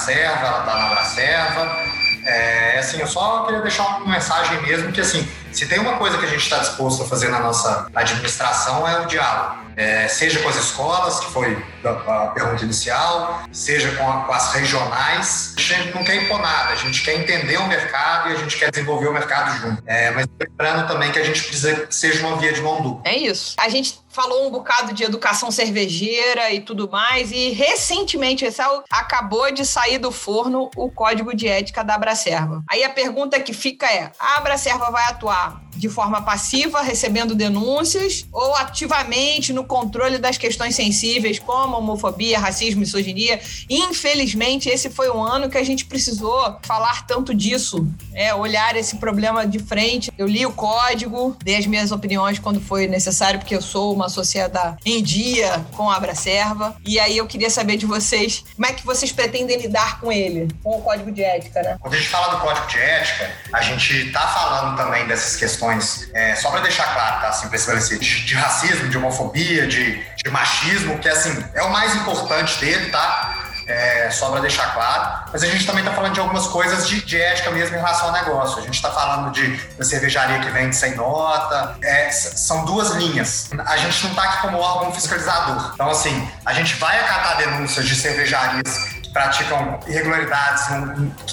[0.44, 1.78] ela está na Abracerva.
[2.26, 6.18] É, assim, eu só queria deixar uma mensagem mesmo que, assim, se tem uma coisa
[6.18, 9.64] que a gente está disposto a fazer na nossa administração é o diálogo.
[9.78, 14.54] É, seja com as escolas, que foi a pergunta inicial, seja com, a, com, as
[14.54, 15.54] regionais.
[15.58, 18.58] A gente não quer impor nada, a gente quer entender o mercado e a gente
[18.58, 19.84] quer desenvolver o mercado junto.
[19.86, 23.02] É, mas lembrando também que a gente precisa que seja uma via de mão dupla.
[23.04, 23.56] É isso.
[23.58, 29.52] A gente falou um bocado de educação cervejeira e tudo mais, e recentemente, Excel, acabou
[29.52, 32.64] de sair do forno o código de ética da Abracerva.
[32.70, 35.45] Aí a pergunta que fica é: a Abracerva vai atuar
[35.76, 42.80] de forma passiva, recebendo denúncias, ou ativamente no controle das questões sensíveis, como homofobia, racismo,
[42.80, 43.40] misoginia.
[43.70, 48.98] Infelizmente, esse foi um ano que a gente precisou falar tanto disso, é, olhar esse
[48.98, 50.12] problema de frente.
[50.18, 54.10] Eu li o código, dei as minhas opiniões quando foi necessário, porque eu sou uma
[54.10, 56.76] sociedade em dia com a Abracerva.
[56.86, 60.48] E aí eu queria saber de vocês, como é que vocês pretendem lidar com ele,
[60.64, 61.78] com o código de ética, né?
[61.80, 66.10] Quando a gente fala do código de ética, a gente tá falando também dessas questões,
[66.14, 67.30] é, só para deixar claro, tá?
[67.30, 71.72] Assim, pra esclarecer, de, de racismo, de homofobia, de, de machismo, que assim, é o
[71.72, 73.42] mais importante dele, tá?
[73.68, 75.26] É, só para deixar claro.
[75.34, 78.08] Mas a gente também está falando de algumas coisas de, de, ética mesmo em relação
[78.08, 78.60] ao negócio.
[78.60, 81.76] A gente está falando de da cervejaria que vende sem nota.
[81.82, 83.50] É, são duas linhas.
[83.66, 85.72] A gente não está aqui como órgão fiscalizador.
[85.74, 90.66] Então, assim, a gente vai acatar denúncias de cervejarias praticam irregularidades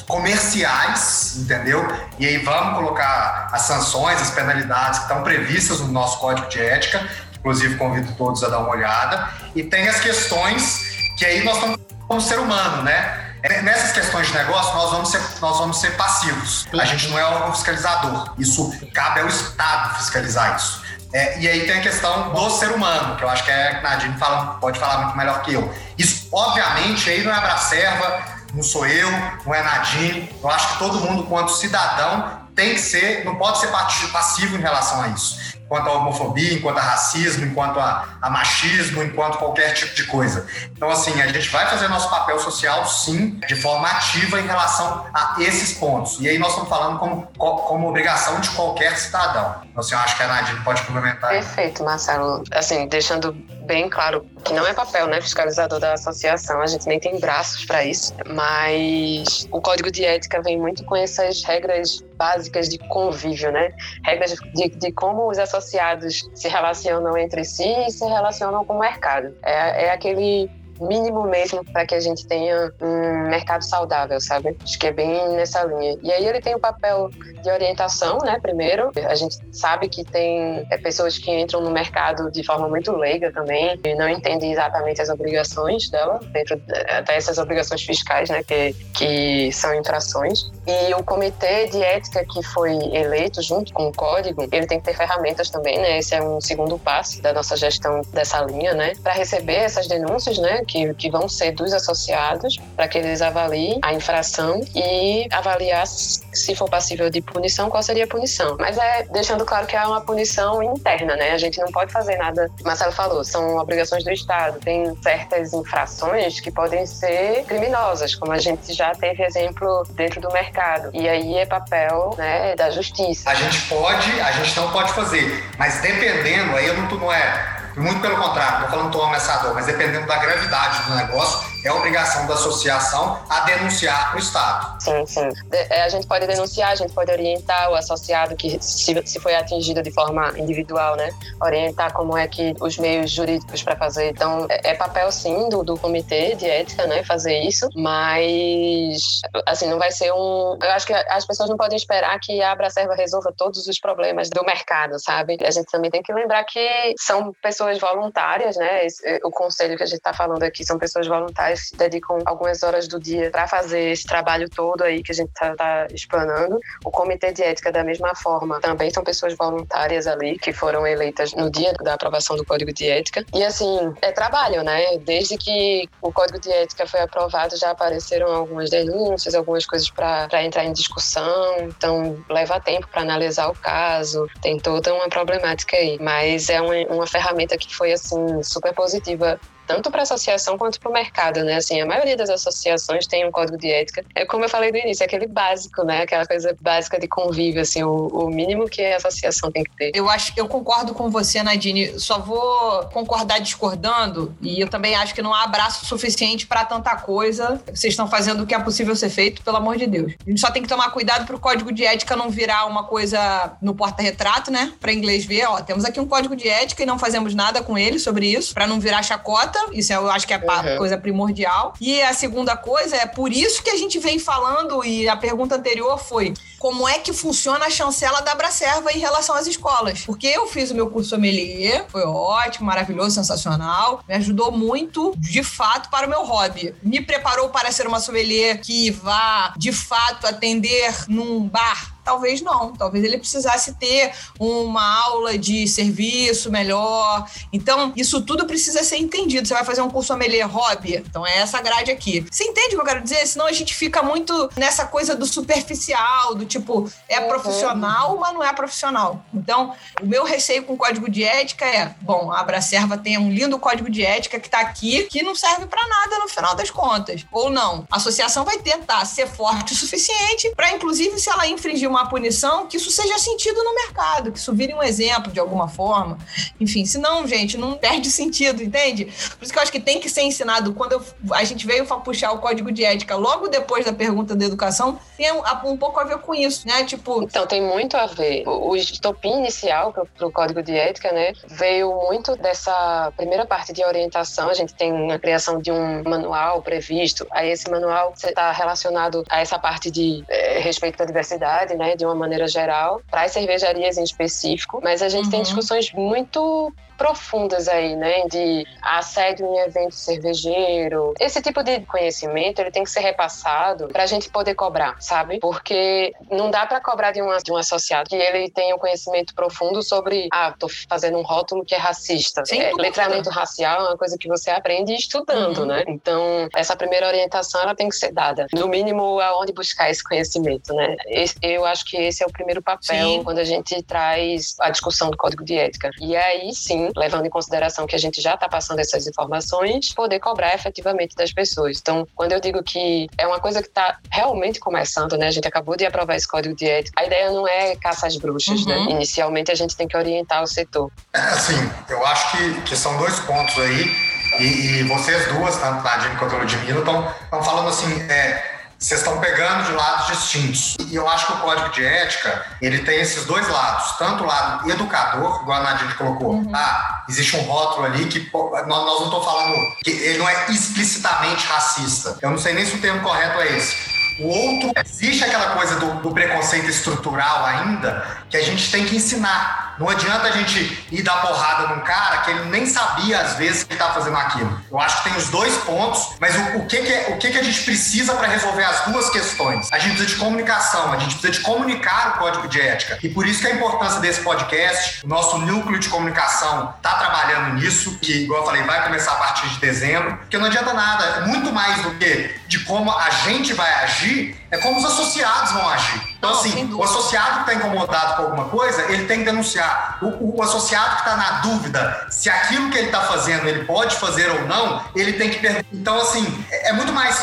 [0.07, 1.85] comerciais, entendeu?
[2.17, 6.63] E aí vamos colocar as sanções, as penalidades que estão previstas no nosso código de
[6.63, 7.05] ética.
[7.37, 9.29] Inclusive, convido todos a dar uma olhada.
[9.57, 10.79] E tem as questões
[11.19, 13.33] que aí nós estamos como ser humano, né?
[13.43, 16.69] É, nessas questões de negócio, nós vamos ser, nós vamos ser passivos.
[16.73, 18.33] A gente não é órgão fiscalizador.
[18.39, 20.85] Isso cabe ao Estado fiscalizar isso.
[21.13, 23.83] É, e aí tem a questão do ser humano, que eu acho que é que
[23.83, 25.73] Nadine fala, pode falar muito melhor que eu.
[25.99, 28.23] Isso, obviamente, aí não é Abracerva,
[28.55, 29.11] não sou eu,
[29.45, 30.35] não é Nadine.
[30.43, 34.61] Eu acho que todo mundo, quanto cidadão, tem que ser, não pode ser passivo em
[34.61, 39.73] relação a isso enquanto a homofobia, enquanto a racismo, enquanto a, a, machismo, enquanto qualquer
[39.73, 40.47] tipo de coisa.
[40.71, 45.07] Então, assim, a gente vai fazer nosso papel social, sim, de forma ativa em relação
[45.15, 46.19] a esses pontos.
[46.21, 49.63] E aí nós estamos falando como, como obrigação de qualquer cidadão.
[49.75, 51.31] Eu acho que a Nadine pode complementar.
[51.31, 52.45] Perfeito, Marcelo.
[52.51, 53.33] Assim, deixando
[53.65, 57.65] bem claro que não é papel, né, fiscalizador da associação, a gente nem tem braços
[57.65, 63.51] para isso, mas o código de ética vem muito com essas regras básicas de convívio,
[63.51, 63.73] né?
[64.05, 68.79] Regras de, de como os associados se relacionam entre si e se relacionam com o
[68.79, 69.35] mercado.
[69.43, 70.51] É, é aquele
[70.81, 74.57] mínimo mesmo para que a gente tenha um mercado saudável, sabe?
[74.63, 75.99] Acho que é bem nessa linha.
[76.03, 77.11] E aí ele tem o papel
[77.43, 78.39] de orientação, né?
[78.41, 82.93] Primeiro, a gente sabe que tem é, pessoas que entram no mercado de forma muito
[82.93, 88.43] leiga também e não entendem exatamente as obrigações dela, dentro até essas obrigações fiscais, né?
[88.43, 90.51] Que, que são infrações.
[90.67, 94.85] E o comitê de ética que foi eleito junto com o código, ele tem que
[94.85, 95.99] ter ferramentas também, né?
[95.99, 98.93] Esse é um segundo passo da nossa gestão dessa linha, né?
[99.03, 100.62] Para receber essas denúncias, né?
[100.65, 106.55] Que, que vão ser dos associados, para que eles avaliem a infração e avaliar se
[106.55, 108.57] for passível de punição, qual seria a punição.
[108.59, 111.33] Mas é deixando claro que é uma punição interna, né?
[111.33, 112.51] A gente não pode fazer nada.
[112.65, 114.59] Marcelo falou, são obrigações do Estado.
[114.61, 120.31] Tem certas infrações que podem ser criminosas, como a gente já teve exemplo dentro do
[120.33, 120.91] mercado.
[120.93, 123.31] E aí é papel né, da justiça.
[123.31, 127.62] A gente pode, a gente não pode fazer, mas dependendo, aí eu não, não é
[127.77, 132.27] muito pelo contrário, não falando tô ameaçador, mas dependendo da gravidade do negócio, é obrigação
[132.27, 134.83] da associação a denunciar o Estado.
[134.83, 135.29] Sim, sim.
[135.53, 139.35] É, a gente pode denunciar, a gente pode orientar o associado que se, se foi
[139.35, 141.11] atingido de forma individual, né?
[141.41, 144.11] Orientar como é que os meios jurídicos para fazer.
[144.11, 147.05] Então, é, é papel sim do, do comitê de ética, né?
[147.05, 150.59] Fazer isso, mas assim, não vai ser um.
[150.61, 154.29] Eu acho que as pessoas não podem esperar que a Abracerva resolva todos os problemas
[154.29, 155.39] do mercado, sabe?
[155.45, 158.87] A gente também tem que lembrar que são pessoas voluntárias, né?
[159.25, 162.89] O conselho que a gente está falando aqui são pessoas voluntárias profissionais dedicam algumas horas
[162.89, 166.59] do dia para fazer esse trabalho todo aí que a gente está tá explanando.
[166.85, 171.33] O comitê de ética, da mesma forma, também são pessoas voluntárias ali que foram eleitas
[171.35, 173.25] no dia da aprovação do código de ética.
[173.35, 174.99] E assim, é trabalho, né?
[174.99, 180.43] Desde que o código de ética foi aprovado, já apareceram algumas denúncias, algumas coisas para
[180.43, 181.57] entrar em discussão.
[181.61, 185.99] Então, leva tempo para analisar o caso, tem toda uma problemática aí.
[186.01, 189.41] Mas é uma, uma ferramenta que foi, assim, super positiva
[189.73, 191.57] tanto para a associação quanto para o mercado, né?
[191.57, 194.05] Assim, a maioria das associações tem um código de ética.
[194.15, 196.03] É como eu falei no início, é aquele básico, né?
[196.03, 199.93] Aquela coisa básica de convívio, assim, o, o mínimo que a associação tem que ter.
[199.95, 201.99] Eu acho, eu concordo com você, Nadine.
[201.99, 206.95] Só vou concordar discordando e eu também acho que não há abraço suficiente para tanta
[206.97, 207.61] coisa.
[207.67, 210.13] Vocês estão fazendo o que é possível ser feito, pelo amor de Deus.
[210.27, 212.85] A gente só tem que tomar cuidado para o código de ética não virar uma
[212.85, 214.75] coisa no porta-retrato, né?
[214.79, 217.79] Para inglês ver, ó, temos aqui um código de ética e não fazemos nada com
[217.79, 220.79] ele sobre isso, para não virar chacota isso eu acho que é a uhum.
[220.79, 221.75] coisa primordial.
[221.81, 225.57] E a segunda coisa é por isso que a gente vem falando, e a pergunta
[225.57, 230.03] anterior foi como é que funciona a chancela da Abracerva em relação às escolas.
[230.03, 235.43] Porque eu fiz o meu curso sommelier, foi ótimo, maravilhoso, sensacional, me ajudou muito, de
[235.43, 236.73] fato, para o meu hobby.
[236.81, 242.73] Me preparou para ser uma sommelier que vá, de fato, atender num bar Talvez não.
[242.73, 247.27] Talvez ele precisasse ter uma aula de serviço melhor.
[247.53, 249.47] Então, isso tudo precisa ser entendido.
[249.47, 250.97] Você vai fazer um curso sommelier hobby?
[250.97, 252.27] Então, é essa grade aqui.
[252.31, 253.27] Você entende o que eu quero dizer?
[253.27, 257.29] Senão a gente fica muito nessa coisa do superficial, do tipo, é uhum.
[257.29, 259.25] profissional, mas não é profissional.
[259.33, 263.31] Então, o meu receio com o código de ética é, bom, a Abracerva tem um
[263.31, 266.71] lindo código de ética que está aqui, que não serve para nada no final das
[266.71, 267.25] contas.
[267.31, 267.87] Ou não.
[267.91, 272.67] A associação vai tentar ser forte o suficiente para, inclusive, se ela infringir uma punição,
[272.67, 276.19] que isso seja sentido no mercado, que isso vire um exemplo de alguma forma.
[276.61, 279.05] Enfim, senão, gente, não perde sentido, entende?
[279.05, 280.73] Por isso que eu acho que tem que ser ensinado.
[280.75, 284.45] Quando eu, a gente veio puxar o código de ética logo depois da pergunta da
[284.45, 286.85] educação, tem um, pouco a ver com isso, né?
[286.85, 287.23] Tipo.
[287.23, 288.43] Então, tem muito a ver.
[288.47, 293.85] O estopim inicial para o código de ética, né, veio muito dessa primeira parte de
[293.85, 294.49] orientação.
[294.49, 297.27] A gente tem a criação de um manual previsto.
[297.31, 302.05] Aí, esse manual está relacionado a essa parte de é, respeito à diversidade, né, de
[302.05, 304.81] uma maneira geral, para as cervejarias em específico.
[304.83, 305.31] Mas a gente uhum.
[305.31, 306.73] tem discussões muito
[307.03, 311.15] profundas aí, né, de assédio em evento cervejeiro.
[311.19, 315.41] Esse tipo de conhecimento, ele tem que ser repassado para a gente poder cobrar, sabe?
[315.41, 319.35] Porque não dá para cobrar de um, de um associado que ele tenha um conhecimento
[319.35, 322.45] profundo sobre, ah, tô fazendo um rótulo que é racista.
[322.53, 325.67] É, letramento racial é uma coisa que você aprende estudando, uhum.
[325.67, 325.83] né?
[325.89, 328.47] Então, essa primeira orientação, ela tem que ser dada.
[328.53, 330.95] No mínimo, aonde buscar esse conhecimento, né?
[331.43, 333.25] Eu acho que esse é o primeiro papel sim.
[333.25, 335.91] quando a gente traz a discussão do código de ética.
[336.01, 340.21] E aí, sim, levando em consideração que a gente já está passando essas informações, poder
[340.21, 341.79] cobrar efetivamente das pessoas.
[341.81, 345.29] Então, quando eu digo que é uma coisa que está realmente começando, né?
[345.29, 347.01] A gente acabou de aprovar esse código de ética.
[347.01, 348.77] A ideia não é caça às bruxas, né?
[348.77, 348.87] uhum.
[348.87, 348.93] né?
[348.93, 350.91] Inicialmente a gente tem que orientar o setor.
[351.13, 351.55] É, assim,
[351.89, 354.13] eu acho que, que são dois pontos aí.
[354.39, 358.52] E, e vocês duas, tanto a Nadine quanto Ludmilla, estão falando assim, é,
[358.83, 360.77] vocês estão pegando de lados distintos.
[360.89, 363.97] E eu acho que o código de ética, ele tem esses dois lados.
[363.97, 366.33] Tanto o lado educador, igual a Nadine colocou.
[366.33, 366.51] Uhum.
[366.53, 369.55] Ah, existe um rótulo ali que nós, não estamos falando
[369.85, 372.19] que ele não é explicitamente racista.
[372.21, 373.92] Eu não sei nem se o termo correto é esse.
[374.19, 378.97] O outro, existe aquela coisa do, do, preconceito estrutural ainda, que a gente tem que
[378.97, 379.77] ensinar.
[379.79, 383.65] Não adianta a gente ir dar porrada num cara que ele nem sabia, às vezes,
[383.65, 384.61] que ele tá fazendo aquilo.
[384.71, 387.31] Eu acho que tem os dois pontos, mas o, o que, que, é, o que,
[387.31, 389.73] que a gente precisa para resolver as duas questões?
[389.73, 392.99] A gente precisa de comunicação, a gente precisa de comunicar o código de ética.
[393.03, 397.55] E por isso que a importância desse podcast, o nosso núcleo de comunicação tá trabalhando
[397.55, 401.05] nisso, que, igual eu falei, vai começar a partir de dezembro, porque não adianta nada,
[401.05, 404.02] é muito mais do que de como a gente vai agir,
[404.51, 406.01] é como os associados vão agir.
[406.19, 409.99] Então, assim, o associado que está incomodado com alguma coisa, ele tem que denunciar.
[410.03, 413.97] O, o associado que está na dúvida se aquilo que ele está fazendo ele pode
[413.97, 415.67] fazer ou não, ele tem que perguntar.
[415.73, 417.19] Então, assim, é, é muito mais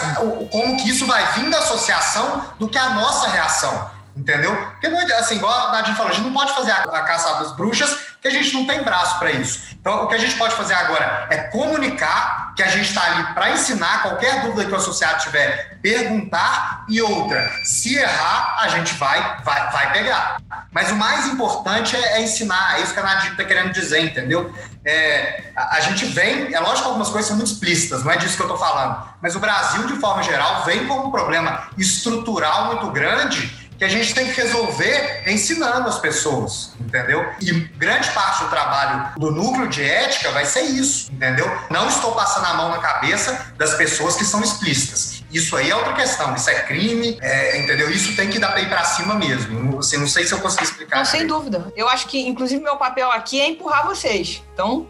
[0.51, 3.98] como que isso vai vir da associação do que a nossa reação.
[4.19, 4.53] Entendeu?
[4.81, 7.89] Porque, assim, igual a Nadine falou, a gente não pode fazer a, caça das bruxas,
[8.13, 9.77] porque a gente não tem braço para isso.
[9.79, 13.33] Então, o que a gente pode fazer agora é comunicar que a gente está ali
[13.33, 18.93] para ensinar qualquer dúvida que o associado tiver, perguntar e outra, se errar, a gente
[18.95, 20.37] vai, vai, vai pegar.
[20.69, 24.01] Mas o mais importante é, é ensinar, é isso que a Nadir está querendo dizer,
[24.01, 24.53] entendeu?
[24.83, 28.17] É, a, a, gente vem, é lógico que algumas coisas são muito explícitas, não é
[28.17, 31.69] disso que eu estou falando, mas o Brasil, de forma geral, vem com um problema
[31.77, 37.25] estrutural muito grande que a gente tem que resolver ensinando as pessoas, entendeu?
[37.41, 41.49] E grande parte do trabalho do núcleo de ética vai ser isso, entendeu?
[41.69, 45.18] Não estou passando a mão na cabeça das pessoas que são explícitas.
[45.31, 47.89] Isso aí é outra questão, isso é crime, é, entendeu?
[47.89, 49.79] Isso tem que dar para ir para cima mesmo.
[49.79, 50.97] Assim, não sei se eu consegui explicar.
[50.97, 51.71] Não, sem dúvida.
[51.75, 54.43] Eu acho que, inclusive, meu papel aqui é empurrar vocês.
[54.53, 54.87] Então,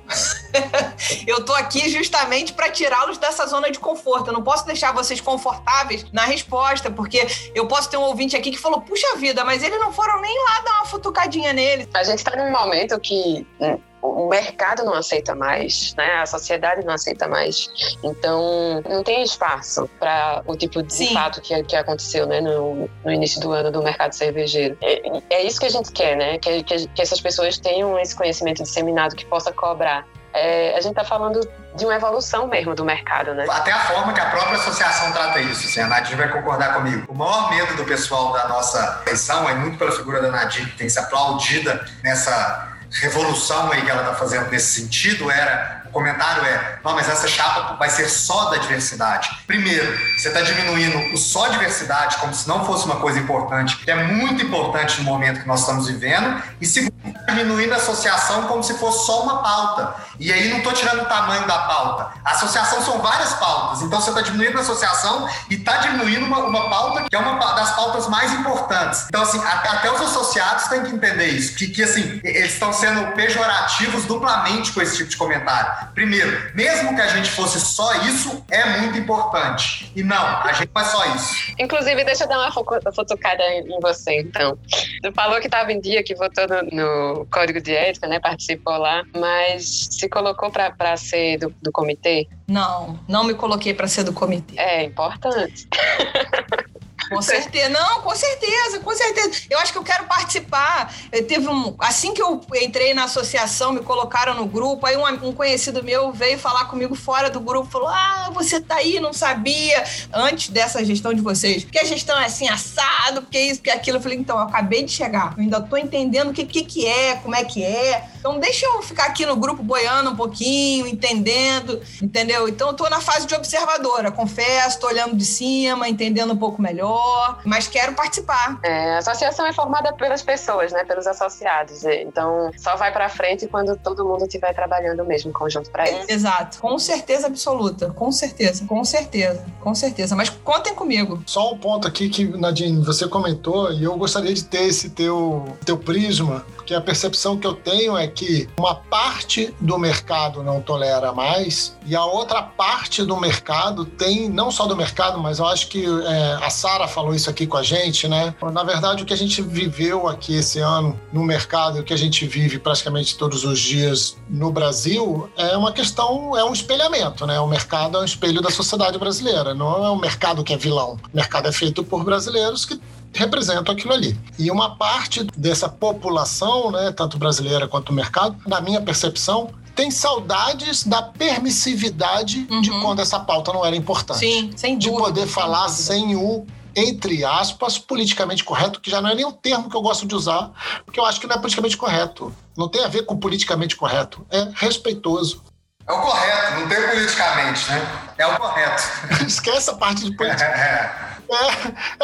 [1.27, 4.27] eu tô aqui justamente para tirá-los dessa zona de conforto.
[4.27, 8.51] Eu não posso deixar vocês confortáveis na resposta, porque eu posso ter um ouvinte aqui
[8.51, 11.87] que falou: puxa vida, mas eles não foram nem lá dar uma futucadinha nele.
[11.93, 16.21] A gente tá num momento que hum, o mercado não aceita mais, né?
[16.21, 17.69] A sociedade não aceita mais.
[18.03, 21.13] Então, não tem espaço para o tipo de Sim.
[21.13, 24.77] fato que, que aconteceu, né, no, no início do ano do mercado cervejeiro.
[24.81, 26.37] É, é isso que a gente quer, né?
[26.37, 30.05] Que, que, que essas pessoas tenham esse conhecimento disseminado que possa cobrar.
[30.33, 31.39] É, a gente está falando
[31.75, 33.45] de uma evolução mesmo do mercado, né?
[33.49, 37.05] Até a forma que a própria associação trata isso, assim, a Nadir vai concordar comigo.
[37.09, 40.77] O maior medo do pessoal da nossa eleição é muito pela figura da Nadir, que
[40.77, 46.45] tem se aplaudida nessa revolução aí que ela está fazendo nesse sentido era o comentário
[46.45, 49.29] é: não, mas essa chapa vai ser só da diversidade.
[49.45, 53.89] Primeiro, você está diminuindo o só diversidade como se não fosse uma coisa importante, que
[53.89, 56.41] é muito importante no momento que nós estamos vivendo.
[56.61, 56.93] E segundo,
[57.29, 59.95] diminuindo a associação como se fosse só uma pauta.
[60.19, 62.11] E aí não estou tirando o tamanho da pauta.
[62.25, 63.81] A associação são várias pautas.
[63.81, 67.37] Então você está diminuindo a associação e está diminuindo uma, uma, pauta que é uma
[67.53, 69.05] das pautas mais importantes.
[69.07, 71.55] Então, assim, até, até os associados têm que entender isso.
[71.55, 75.89] Que, que assim, eles estão sendo pejorativos duplamente com esse tipo de comentário.
[75.93, 79.91] Primeiro, mesmo que a gente fosse só isso, é muito importante.
[79.95, 81.53] E não, a gente faz só isso.
[81.57, 84.57] Inclusive, deixa eu dar uma futucada em você, então.
[85.01, 86.88] Tu falou que estava em dia, que votou no,
[87.31, 88.19] código de ética, né?
[88.19, 92.27] Participou lá, mas se colocou para ser do, do comitê?
[92.47, 94.59] Não, não me coloquei para ser do comitê.
[94.59, 95.67] É importante.
[97.09, 99.31] Com certeza, não, com certeza, com certeza.
[99.49, 100.93] Eu acho que eu quero participar.
[101.11, 105.05] Eu teve um, assim que eu entrei na associação, me colocaram no grupo, aí um,
[105.27, 109.13] um, conhecido meu veio falar comigo fora do grupo, falou: "Ah, você tá aí, não
[109.13, 109.83] sabia
[110.13, 113.97] antes dessa gestão de vocês, porque a gestão é assim assado, porque isso, porque aquilo".
[113.97, 115.33] Eu falei: "Então, eu acabei de chegar.
[115.35, 118.07] Eu ainda tô entendendo o que que, que é, como é que é.
[118.19, 122.47] Então, deixa eu ficar aqui no grupo boiando um pouquinho, entendendo, entendeu?
[122.47, 126.61] Então, eu tô na fase de observadora, confesso, tô olhando de cima, entendendo um pouco
[126.61, 128.59] melhor mas quero participar.
[128.63, 131.83] É, a associação é formada pelas pessoas, né, pelos associados.
[131.83, 136.05] Então, só vai para frente quando todo mundo estiver trabalhando mesmo conjunto para isso.
[136.09, 140.15] Exato, com certeza absoluta, com certeza, com certeza, com certeza.
[140.15, 141.21] Mas contem comigo.
[141.25, 145.57] Só um ponto aqui que, Nadine, você comentou, e eu gostaria de ter esse teu,
[145.65, 150.61] teu prisma, porque a percepção que eu tenho é que uma parte do mercado não
[150.61, 155.45] tolera mais e a outra parte do mercado tem, não só do mercado, mas eu
[155.45, 158.35] acho que é, a Sara falou isso aqui com a gente, né?
[158.53, 161.97] Na verdade, o que a gente viveu aqui esse ano no mercado, o que a
[161.97, 167.39] gente vive praticamente todos os dias no Brasil, é uma questão, é um espelhamento, né?
[167.39, 170.97] O mercado é um espelho da sociedade brasileira, não é um mercado que é vilão.
[171.11, 172.79] O mercado é feito por brasileiros que
[173.13, 174.19] representam aquilo ali.
[174.37, 179.89] E uma parte dessa população, né, tanto brasileira quanto o mercado, na minha percepção, tem
[179.89, 182.61] saudades da permissividade uhum.
[182.61, 184.19] de quando essa pauta não era importante.
[184.19, 184.97] Sim, sem dúvida.
[184.97, 186.45] De poder falar sem o
[186.75, 190.15] entre aspas, politicamente correto, que já não é nem o termo que eu gosto de
[190.15, 190.51] usar,
[190.85, 192.33] porque eu acho que não é politicamente correto.
[192.55, 194.25] Não tem a ver com politicamente correto.
[194.29, 195.43] É respeitoso.
[195.87, 198.11] É o correto, não tem politicamente, né?
[198.17, 198.83] É o correto.
[199.25, 200.45] Esquece a parte de política.
[200.45, 201.18] É, é,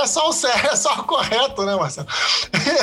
[0.06, 2.08] só o certo, é só o correto, né, Marcelo?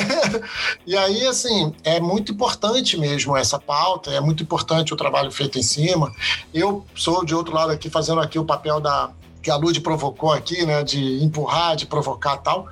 [0.85, 5.57] e aí, assim, é muito importante mesmo essa pauta, é muito importante o trabalho feito
[5.57, 6.11] em cima.
[6.53, 9.11] Eu sou de outro lado aqui, fazendo aqui o papel da,
[9.43, 12.67] que a Lud provocou aqui, né, de empurrar, de provocar tal.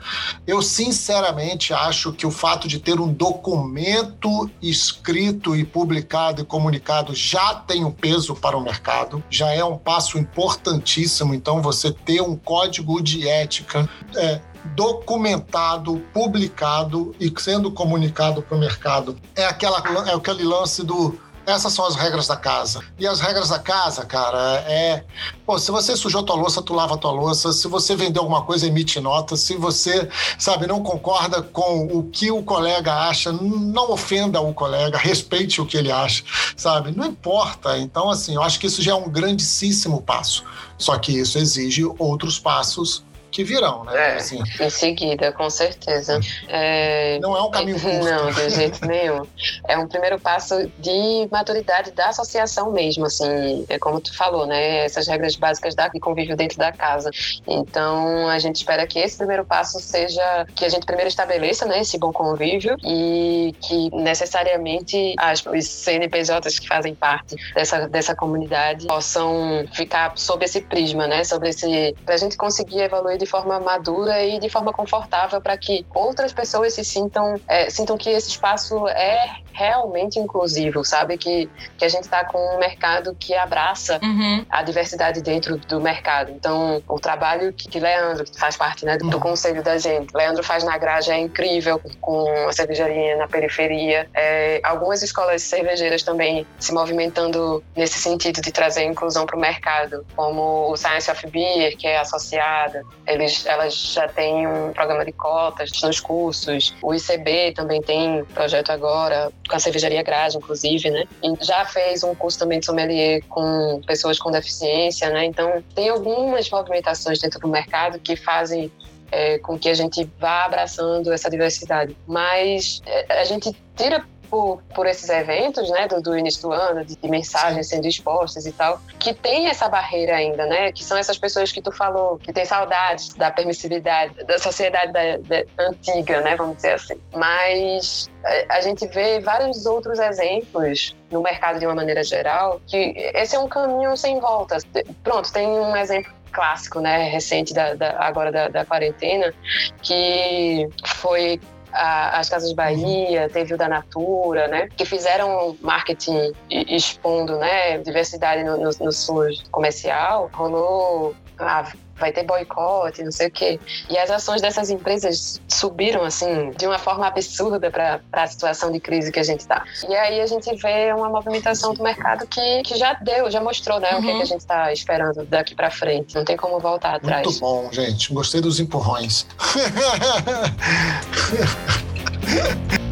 [0.47, 7.13] Eu sinceramente acho que o fato de ter um documento escrito e publicado e comunicado
[7.13, 11.33] já tem um peso para o mercado, já é um passo importantíssimo.
[11.33, 14.39] Então, você ter um código de ética é,
[14.73, 21.73] documentado, publicado e sendo comunicado para o mercado é aquela é aquele lance do essas
[21.73, 22.83] são as regras da casa.
[22.99, 25.03] E as regras da casa, cara, é.
[25.45, 27.51] Pô, se você sujou tua louça, tu lava tua louça.
[27.51, 29.35] Se você vendeu alguma coisa, emite nota.
[29.35, 34.97] Se você, sabe, não concorda com o que o colega acha, não ofenda o colega,
[34.97, 36.23] respeite o que ele acha,
[36.55, 36.95] sabe?
[36.95, 37.77] Não importa.
[37.77, 40.43] Então, assim, eu acho que isso já é um grandíssimo passo.
[40.77, 43.93] Só que isso exige outros passos que virão, né?
[43.95, 44.39] É, assim.
[44.59, 46.19] Em seguida, com certeza.
[46.47, 48.01] É, não é um caminho curto.
[48.11, 49.25] Não, de jeito nenhum.
[49.67, 54.85] É um primeiro passo de maturidade da associação mesmo, assim, é como tu falou, né?
[54.85, 57.09] Essas regras básicas da, de convívio dentro da casa.
[57.47, 61.81] Então, a gente espera que esse primeiro passo seja que a gente primeiro estabeleça, né,
[61.81, 68.87] esse bom convívio e que necessariamente as, os CNPJs que fazem parte dessa, dessa comunidade
[68.87, 71.23] possam ficar sob esse prisma, né?
[71.23, 71.95] Sobre esse.
[72.05, 76.73] pra gente conseguir evoluir de forma madura e de forma confortável para que outras pessoas
[76.73, 81.17] se sintam, é, sintam que esse espaço é realmente inclusivo, sabe?
[81.17, 81.47] Que,
[81.77, 84.43] que a gente está com um mercado que abraça uhum.
[84.49, 86.31] a diversidade dentro do mercado.
[86.31, 89.19] Então, o trabalho que, que Leandro, que faz parte né, do uhum.
[89.19, 94.09] conselho da gente, Leandro faz na Graja é incrível, com a cervejaria na periferia.
[94.15, 100.05] É, algumas escolas cervejeiras também se movimentando nesse sentido de trazer inclusão para o mercado,
[100.15, 102.83] como o Science of Beer, que é associada.
[103.13, 106.73] Eles, elas já têm um programa de cotas nos cursos.
[106.81, 111.03] O ICB também tem projeto agora com a cervejaria Grade, inclusive, né?
[111.23, 115.25] E já fez um curso também de sommelier com pessoas com deficiência, né?
[115.25, 118.71] Então, tem algumas movimentações dentro do mercado que fazem
[119.11, 121.95] é, com que a gente vá abraçando essa diversidade.
[122.07, 126.85] Mas é, a gente tira por, por esses eventos, né, do, do início do ano,
[126.85, 130.71] de, de mensagens sendo expostas e tal, que tem essa barreira ainda, né?
[130.71, 135.17] Que são essas pessoas que tu falou, que tem saudades da permissividade, da sociedade da,
[135.17, 136.37] da, antiga, né?
[136.37, 136.95] Vamos dizer assim.
[137.13, 138.09] Mas
[138.49, 143.39] a, gente vê vários outros exemplos no mercado de uma maneira geral, que esse é
[143.39, 144.59] um caminho sem volta.
[145.03, 149.33] Pronto, tem um exemplo clássico, né, recente da, da agora da, da, quarentena,
[149.81, 151.41] que foi
[151.73, 158.43] a, as Casas Bahia, teve o da Natura, né, que fizeram marketing expondo, né, diversidade
[158.43, 160.29] no, no, no SUS comercial.
[160.33, 161.71] Rolou ah,
[162.01, 163.59] vai ter boicote, não sei o quê.
[163.89, 168.79] E as ações dessas empresas subiram, assim, de uma forma absurda para a situação de
[168.79, 169.63] crise que a gente está.
[169.87, 173.79] E aí a gente vê uma movimentação do mercado que, que já deu, já mostrou,
[173.79, 173.99] né, uhum.
[173.99, 174.25] o que, é que, a uhum.
[174.25, 176.15] gente está esperando daqui para frente.
[176.15, 177.25] Não tem como voltar atrás.
[177.25, 178.11] Muito bom, gente.
[178.11, 179.27] Gostei dos empurrões.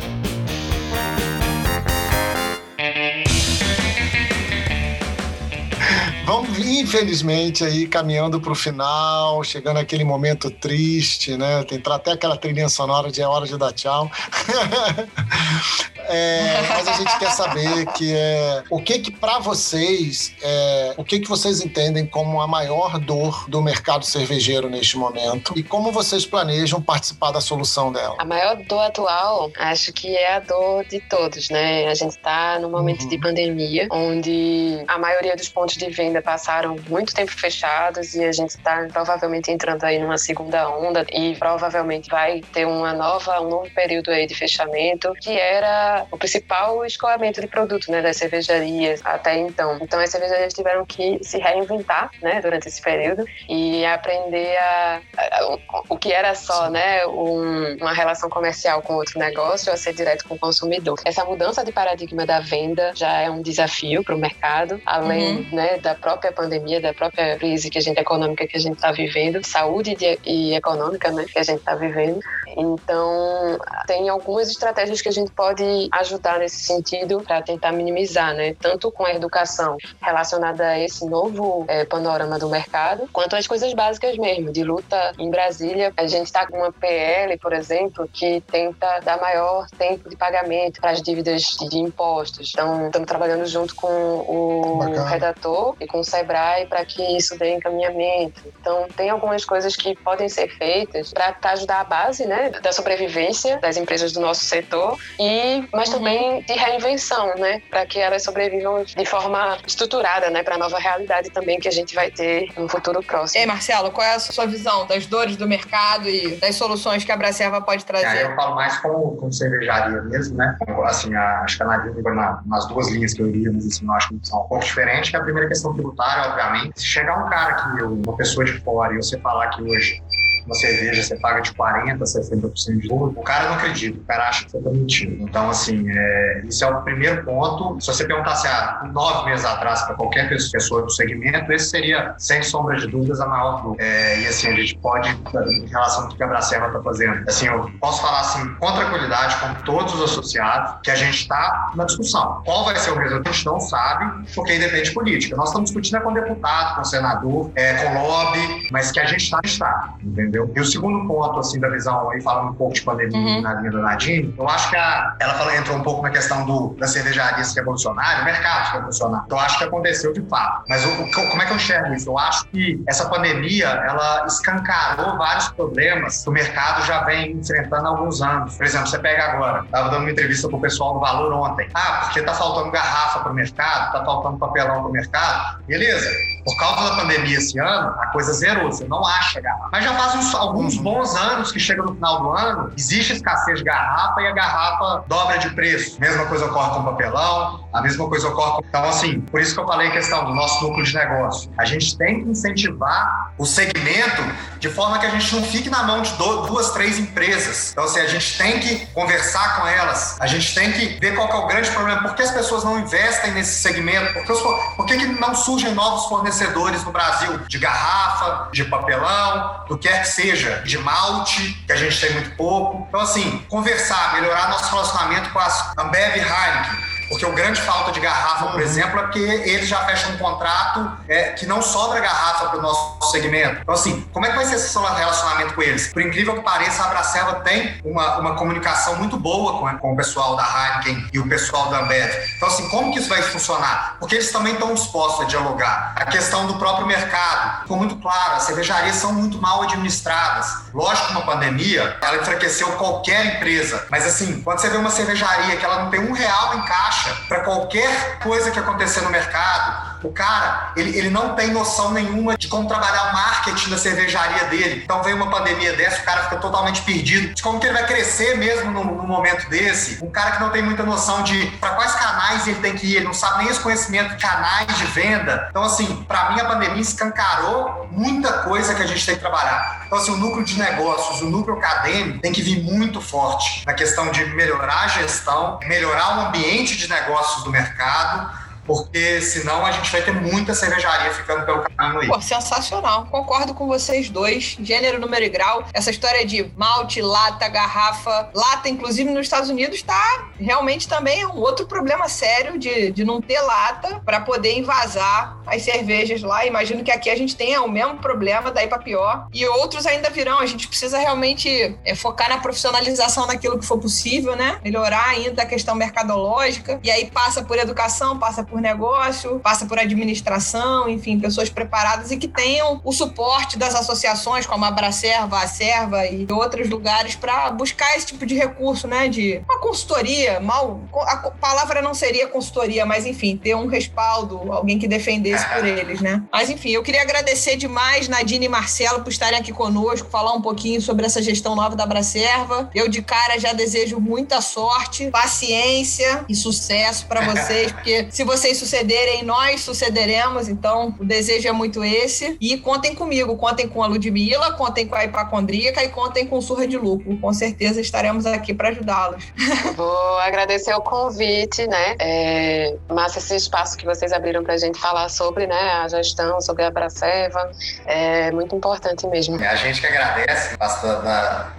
[6.30, 11.64] Vamos, infelizmente, aí caminhando para o final, chegando aquele momento triste, né?
[11.64, 14.12] Tem até aquela trilha sonora de é hora de dar tchau.
[16.10, 21.04] é, mas a gente quer saber que é o que que para vocês, é, o
[21.04, 25.92] que que vocês entendem como a maior dor do mercado cervejeiro neste momento e como
[25.92, 28.16] vocês planejam participar da solução dela?
[28.18, 31.88] A maior dor atual, acho que é a dor de todos, né?
[31.88, 33.10] A gente está num momento uhum.
[33.10, 38.32] de pandemia, onde a maioria dos pontos de venda passaram muito tempo fechados e a
[38.32, 43.50] gente está provavelmente entrando aí numa segunda onda e provavelmente vai ter uma nova, um
[43.50, 49.02] novo período aí de fechamento, que era o principal escoamento de produto, né, das cervejarias
[49.04, 49.78] até então.
[49.82, 55.44] Então as cervejarias tiveram que se reinventar, né, durante esse período e aprender a, a,
[55.44, 59.94] a o que era só, né, um, uma relação comercial com outro negócio a ser
[59.94, 61.00] direto com o consumidor.
[61.06, 65.56] Essa mudança de paradigma da venda já é um desafio para o mercado, além, uhum.
[65.56, 68.92] né, da própria pandemia, da própria crise que a gente econômica que a gente está
[68.92, 69.96] vivendo, saúde
[70.26, 72.20] e econômica, né, que a gente está vivendo.
[72.58, 78.56] Então, tem algumas estratégias que a gente pode ajudar nesse sentido para tentar minimizar, né,
[78.60, 83.74] tanto com a educação relacionada a esse novo é, panorama do mercado, quanto as coisas
[83.74, 85.94] básicas mesmo, de luta em Brasília.
[85.98, 90.82] A gente está com uma PL, por exemplo, que tenta dar maior tempo de pagamento
[90.82, 92.52] para as dívidas de impostos.
[92.54, 95.10] Então, estamos trabalhando junto com o Bacana.
[95.10, 98.42] redator e com o Sebrae para que isso dê encaminhamento.
[98.60, 103.58] Então, tem algumas coisas que podem ser feitas para ajudar a base né, da sobrevivência
[103.60, 105.96] das empresas do nosso setor, e mas uhum.
[105.96, 110.80] também de reinvenção, né, para que elas sobrevivam de forma estruturada né, para a nova
[110.80, 113.38] realidade também que a gente vai ter no futuro próximo.
[113.38, 117.04] E aí, Marcelo, qual é a sua visão das dores do mercado e das soluções
[117.04, 118.18] que a Bracerva pode trazer?
[118.18, 120.58] É, eu falo mais como, como cervejaria mesmo, né?
[120.86, 123.86] Assim, a, acho que a Nadia na, nas duas linhas que eu iria, mas assim,
[123.86, 126.80] eu acho que são um pouco diferentes, que a primeira questão tributária, obviamente.
[126.80, 130.02] Se chegar um cara aqui, uma pessoa de fora, e você falar que hoje
[130.50, 134.30] uma cerveja você paga de 40%, 60% de lucro, o cara não acredita, o cara
[134.30, 135.24] acha que você está mentindo.
[135.24, 137.80] Então, assim, é, é o primeiro ponto.
[137.80, 142.42] Se você perguntasse há nove meses atrás para qualquer pessoa do segmento, esse seria, sem
[142.42, 143.84] sombra de dúvidas, a maior dúvida.
[143.84, 147.48] É, e assim, a gente pode, em relação ao que a Bracema está fazendo, assim,
[147.48, 151.86] eu posso falar assim, com tranquilidade, com todos os associados, que a gente está na
[151.86, 152.42] discussão.
[152.44, 153.30] Qual vai ser o resultado?
[153.30, 155.36] A gente não sabe, porque aí depende de política.
[155.36, 159.24] Nós estamos discutindo é com deputado, com senador, é, com lobby, mas que a gente
[159.24, 160.39] está, está, entendeu?
[160.40, 160.52] Entendeu?
[160.56, 163.42] E o segundo ponto, assim, da visão, aí falando um pouco de pandemia uhum.
[163.42, 166.46] na linha da Nadine, eu acho que a, ela falou, entrou um pouco na questão
[166.46, 169.24] do, da cervejaria se revolucionária, o mercado se revolucionar.
[169.26, 170.64] Então, eu acho que aconteceu de fato.
[170.68, 172.10] Mas o, o, como é que eu enxergo isso?
[172.10, 177.88] Eu acho que essa pandemia, ela escancarou vários problemas que o mercado já vem enfrentando
[177.88, 178.56] há alguns anos.
[178.56, 181.68] Por exemplo, você pega agora, estava dando uma entrevista para o pessoal do Valor ontem.
[181.74, 185.64] Ah, porque está faltando garrafa para o mercado, está faltando papelão para o mercado.
[185.66, 186.10] Beleza.
[186.50, 189.70] Por causa da pandemia esse ano, a coisa zerou, você não acha garrafa.
[189.72, 190.84] Mas já faz uns, alguns uhum.
[190.84, 195.04] bons anos que chega no final do ano, existe escassez de garrafa e a garrafa
[195.08, 196.00] dobra de preço.
[196.00, 198.64] Mesma coisa ocorre com papelão, a mesma coisa ocorre.
[198.68, 201.52] Então, assim, por isso que eu falei a questão do nosso núcleo de negócio.
[201.58, 204.24] A gente tem que incentivar o segmento
[204.60, 207.72] de forma que a gente não fique na mão de duas, três empresas.
[207.72, 211.30] Então, assim, a gente tem que conversar com elas, a gente tem que ver qual
[211.30, 214.42] é o grande problema, por que as pessoas não investem nesse segmento, por que, os,
[214.76, 219.90] por que, que não surgem novos fornecedores no Brasil de garrafa, de papelão, do que
[219.90, 222.86] quer que seja, de malte, que a gente tem muito pouco.
[222.88, 227.92] Então, assim, conversar, melhorar nosso relacionamento com as Ambev e Heineken, Porque o grande falta
[227.92, 232.00] de garrafa, por exemplo, é porque eles já fecham um contrato é, que não sobra
[232.00, 233.62] garrafa para o nosso segmento.
[233.62, 235.92] Então, assim, como é que vai ser esse relacionamento com eles?
[235.92, 239.98] Por incrível que pareça, a Abracelva tem uma, uma comunicação muito boa com, com o
[239.98, 242.12] pessoal da Heineken e o pessoal da Ambev.
[242.38, 243.98] Então, assim, como que isso vai funcionar?
[244.00, 245.94] Porque eles também estão dispostos a dialogar.
[245.96, 250.70] A questão do próprio mercado ficou muito claro, as cervejarias são muito mal administradas.
[250.74, 255.58] Lógico que uma pandemia, ela enfraqueceu qualquer empresa, mas assim, quando você vê uma cervejaria
[255.58, 259.89] que ela não tem um real em caixa para qualquer coisa que acontecer no mercado,
[260.04, 264.46] o cara, ele, ele não tem noção nenhuma de como trabalhar o marketing da cervejaria
[264.46, 264.82] dele.
[264.84, 267.86] Então vem uma pandemia dessa, o cara fica totalmente perdido de como que ele vai
[267.86, 270.04] crescer mesmo num, num momento desse.
[270.04, 272.96] Um cara que não tem muita noção de para quais canais ele tem que ir,
[272.98, 275.48] ele não sabe nem esse conhecimento de canais de venda.
[275.50, 279.84] Então, assim, para mim a pandemia escancarou muita coisa que a gente tem que trabalhar.
[279.86, 283.74] Então, assim, o núcleo de negócios, o núcleo acadêmico tem que vir muito forte na
[283.74, 288.39] questão de melhorar a gestão, melhorar o ambiente de negócios do mercado
[288.70, 292.08] porque senão a gente vai ter muita cervejaria ficando pelo caminho aí.
[292.08, 293.08] Pô, sensacional.
[293.08, 294.58] Concordo com vocês dois.
[294.62, 295.66] Gênero, número e grau.
[295.74, 298.30] Essa história de malte, lata, garrafa.
[298.32, 303.04] Lata, inclusive nos Estados Unidos, tá realmente também é um outro problema sério de, de
[303.04, 306.46] não ter lata para poder invasar as cervejas lá.
[306.46, 309.28] Imagino que aqui a gente tenha o mesmo problema, daí para pior.
[309.34, 310.40] E outros ainda virão.
[310.40, 314.60] A gente precisa realmente é, focar na profissionalização naquilo que for possível, né?
[314.64, 316.80] Melhorar ainda a questão mercadológica.
[316.84, 322.12] E aí passa por educação, passa por por negócio, passa por administração, enfim, pessoas preparadas
[322.12, 327.16] e que tenham o suporte das associações como a Bracerva, a Serva e outros lugares
[327.16, 329.08] para buscar esse tipo de recurso, né?
[329.08, 330.82] De uma consultoria, mal.
[331.08, 336.02] A palavra não seria consultoria, mas enfim, ter um respaldo, alguém que defendesse por eles,
[336.02, 336.22] né?
[336.32, 340.42] Mas enfim, eu queria agradecer demais Nadine e Marcelo por estarem aqui conosco, falar um
[340.42, 342.70] pouquinho sobre essa gestão nova da Bracerva.
[342.76, 348.49] Eu de cara já desejo muita sorte, paciência e sucesso para vocês, porque se vocês
[348.50, 350.48] vocês sucederem, nós sucederemos.
[350.48, 352.38] Então, o desejo é muito esse.
[352.42, 356.42] E contem comigo, contem com a Ludmilla, contem com a Hipacondríaca e contem com o
[356.42, 357.16] Surra de Lucro.
[357.18, 359.24] Com certeza estaremos aqui para ajudá-los.
[359.76, 361.96] Vou agradecer o convite, né?
[362.00, 366.42] É, massa esse espaço que vocês abriram para a gente falar sobre né, a gestão,
[366.42, 367.52] sobre a Braceva.
[367.86, 369.42] É muito importante mesmo.
[369.42, 370.82] É a gente que agradece, as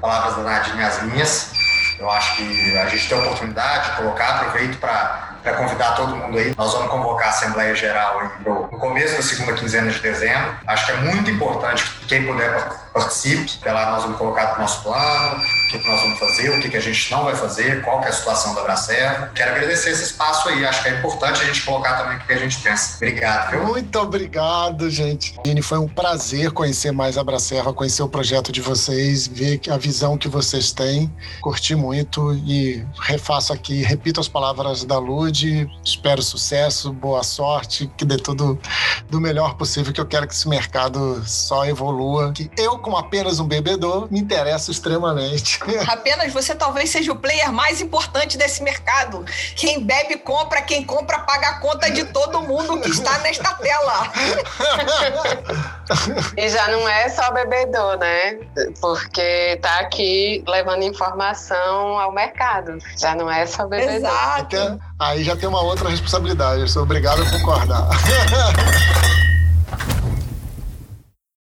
[0.01, 1.53] palavras da Nadine as minhas.
[1.99, 6.17] Eu acho que a gente tem a oportunidade de colocar, aproveito para para convidar todo
[6.17, 6.55] mundo aí.
[6.57, 10.55] Nós vamos convocar a Assembleia Geral aí no começo da segunda quinzena de dezembro.
[10.67, 13.59] Acho que é muito importante que quem puder participe.
[13.61, 16.61] Até lá nós vamos colocar o nosso plano, o que, que nós vamos fazer, o
[16.61, 19.31] que, que a gente não vai fazer, qual que é a situação da Bracerva.
[19.35, 20.65] Quero agradecer esse espaço aí.
[20.65, 22.97] Acho que é importante a gente colocar também o que a gente pensa.
[22.97, 23.51] Obrigado.
[23.51, 23.65] Viu?
[23.65, 25.37] Muito obrigado, gente.
[25.45, 29.77] Dini, foi um prazer conhecer mais a Bracerva, conhecer o projeto de vocês, ver a
[29.77, 31.11] visão que vocês têm.
[31.41, 34.99] Curti muito e refaço aqui, repito as palavras da
[35.31, 35.71] Lude.
[35.85, 38.59] Espero sucesso, boa sorte, que dê tudo
[39.09, 42.33] do melhor possível, que eu quero que esse mercado só evolua.
[42.33, 45.61] Que eu como apenas um bebedor, me interessa extremamente.
[45.87, 49.25] Apenas você talvez seja o player mais importante desse mercado.
[49.55, 54.13] Quem bebe, compra, quem compra, paga a conta de todo mundo que está nesta tela.
[56.37, 58.39] e já não é só bebedor, né?
[58.81, 62.79] Porque tá aqui levando informação ao mercado.
[62.97, 63.95] Já não é só bebedor.
[63.95, 64.90] Exato.
[65.01, 66.61] Aí já tem uma outra responsabilidade.
[66.61, 67.89] Eu sou obrigado a concordar.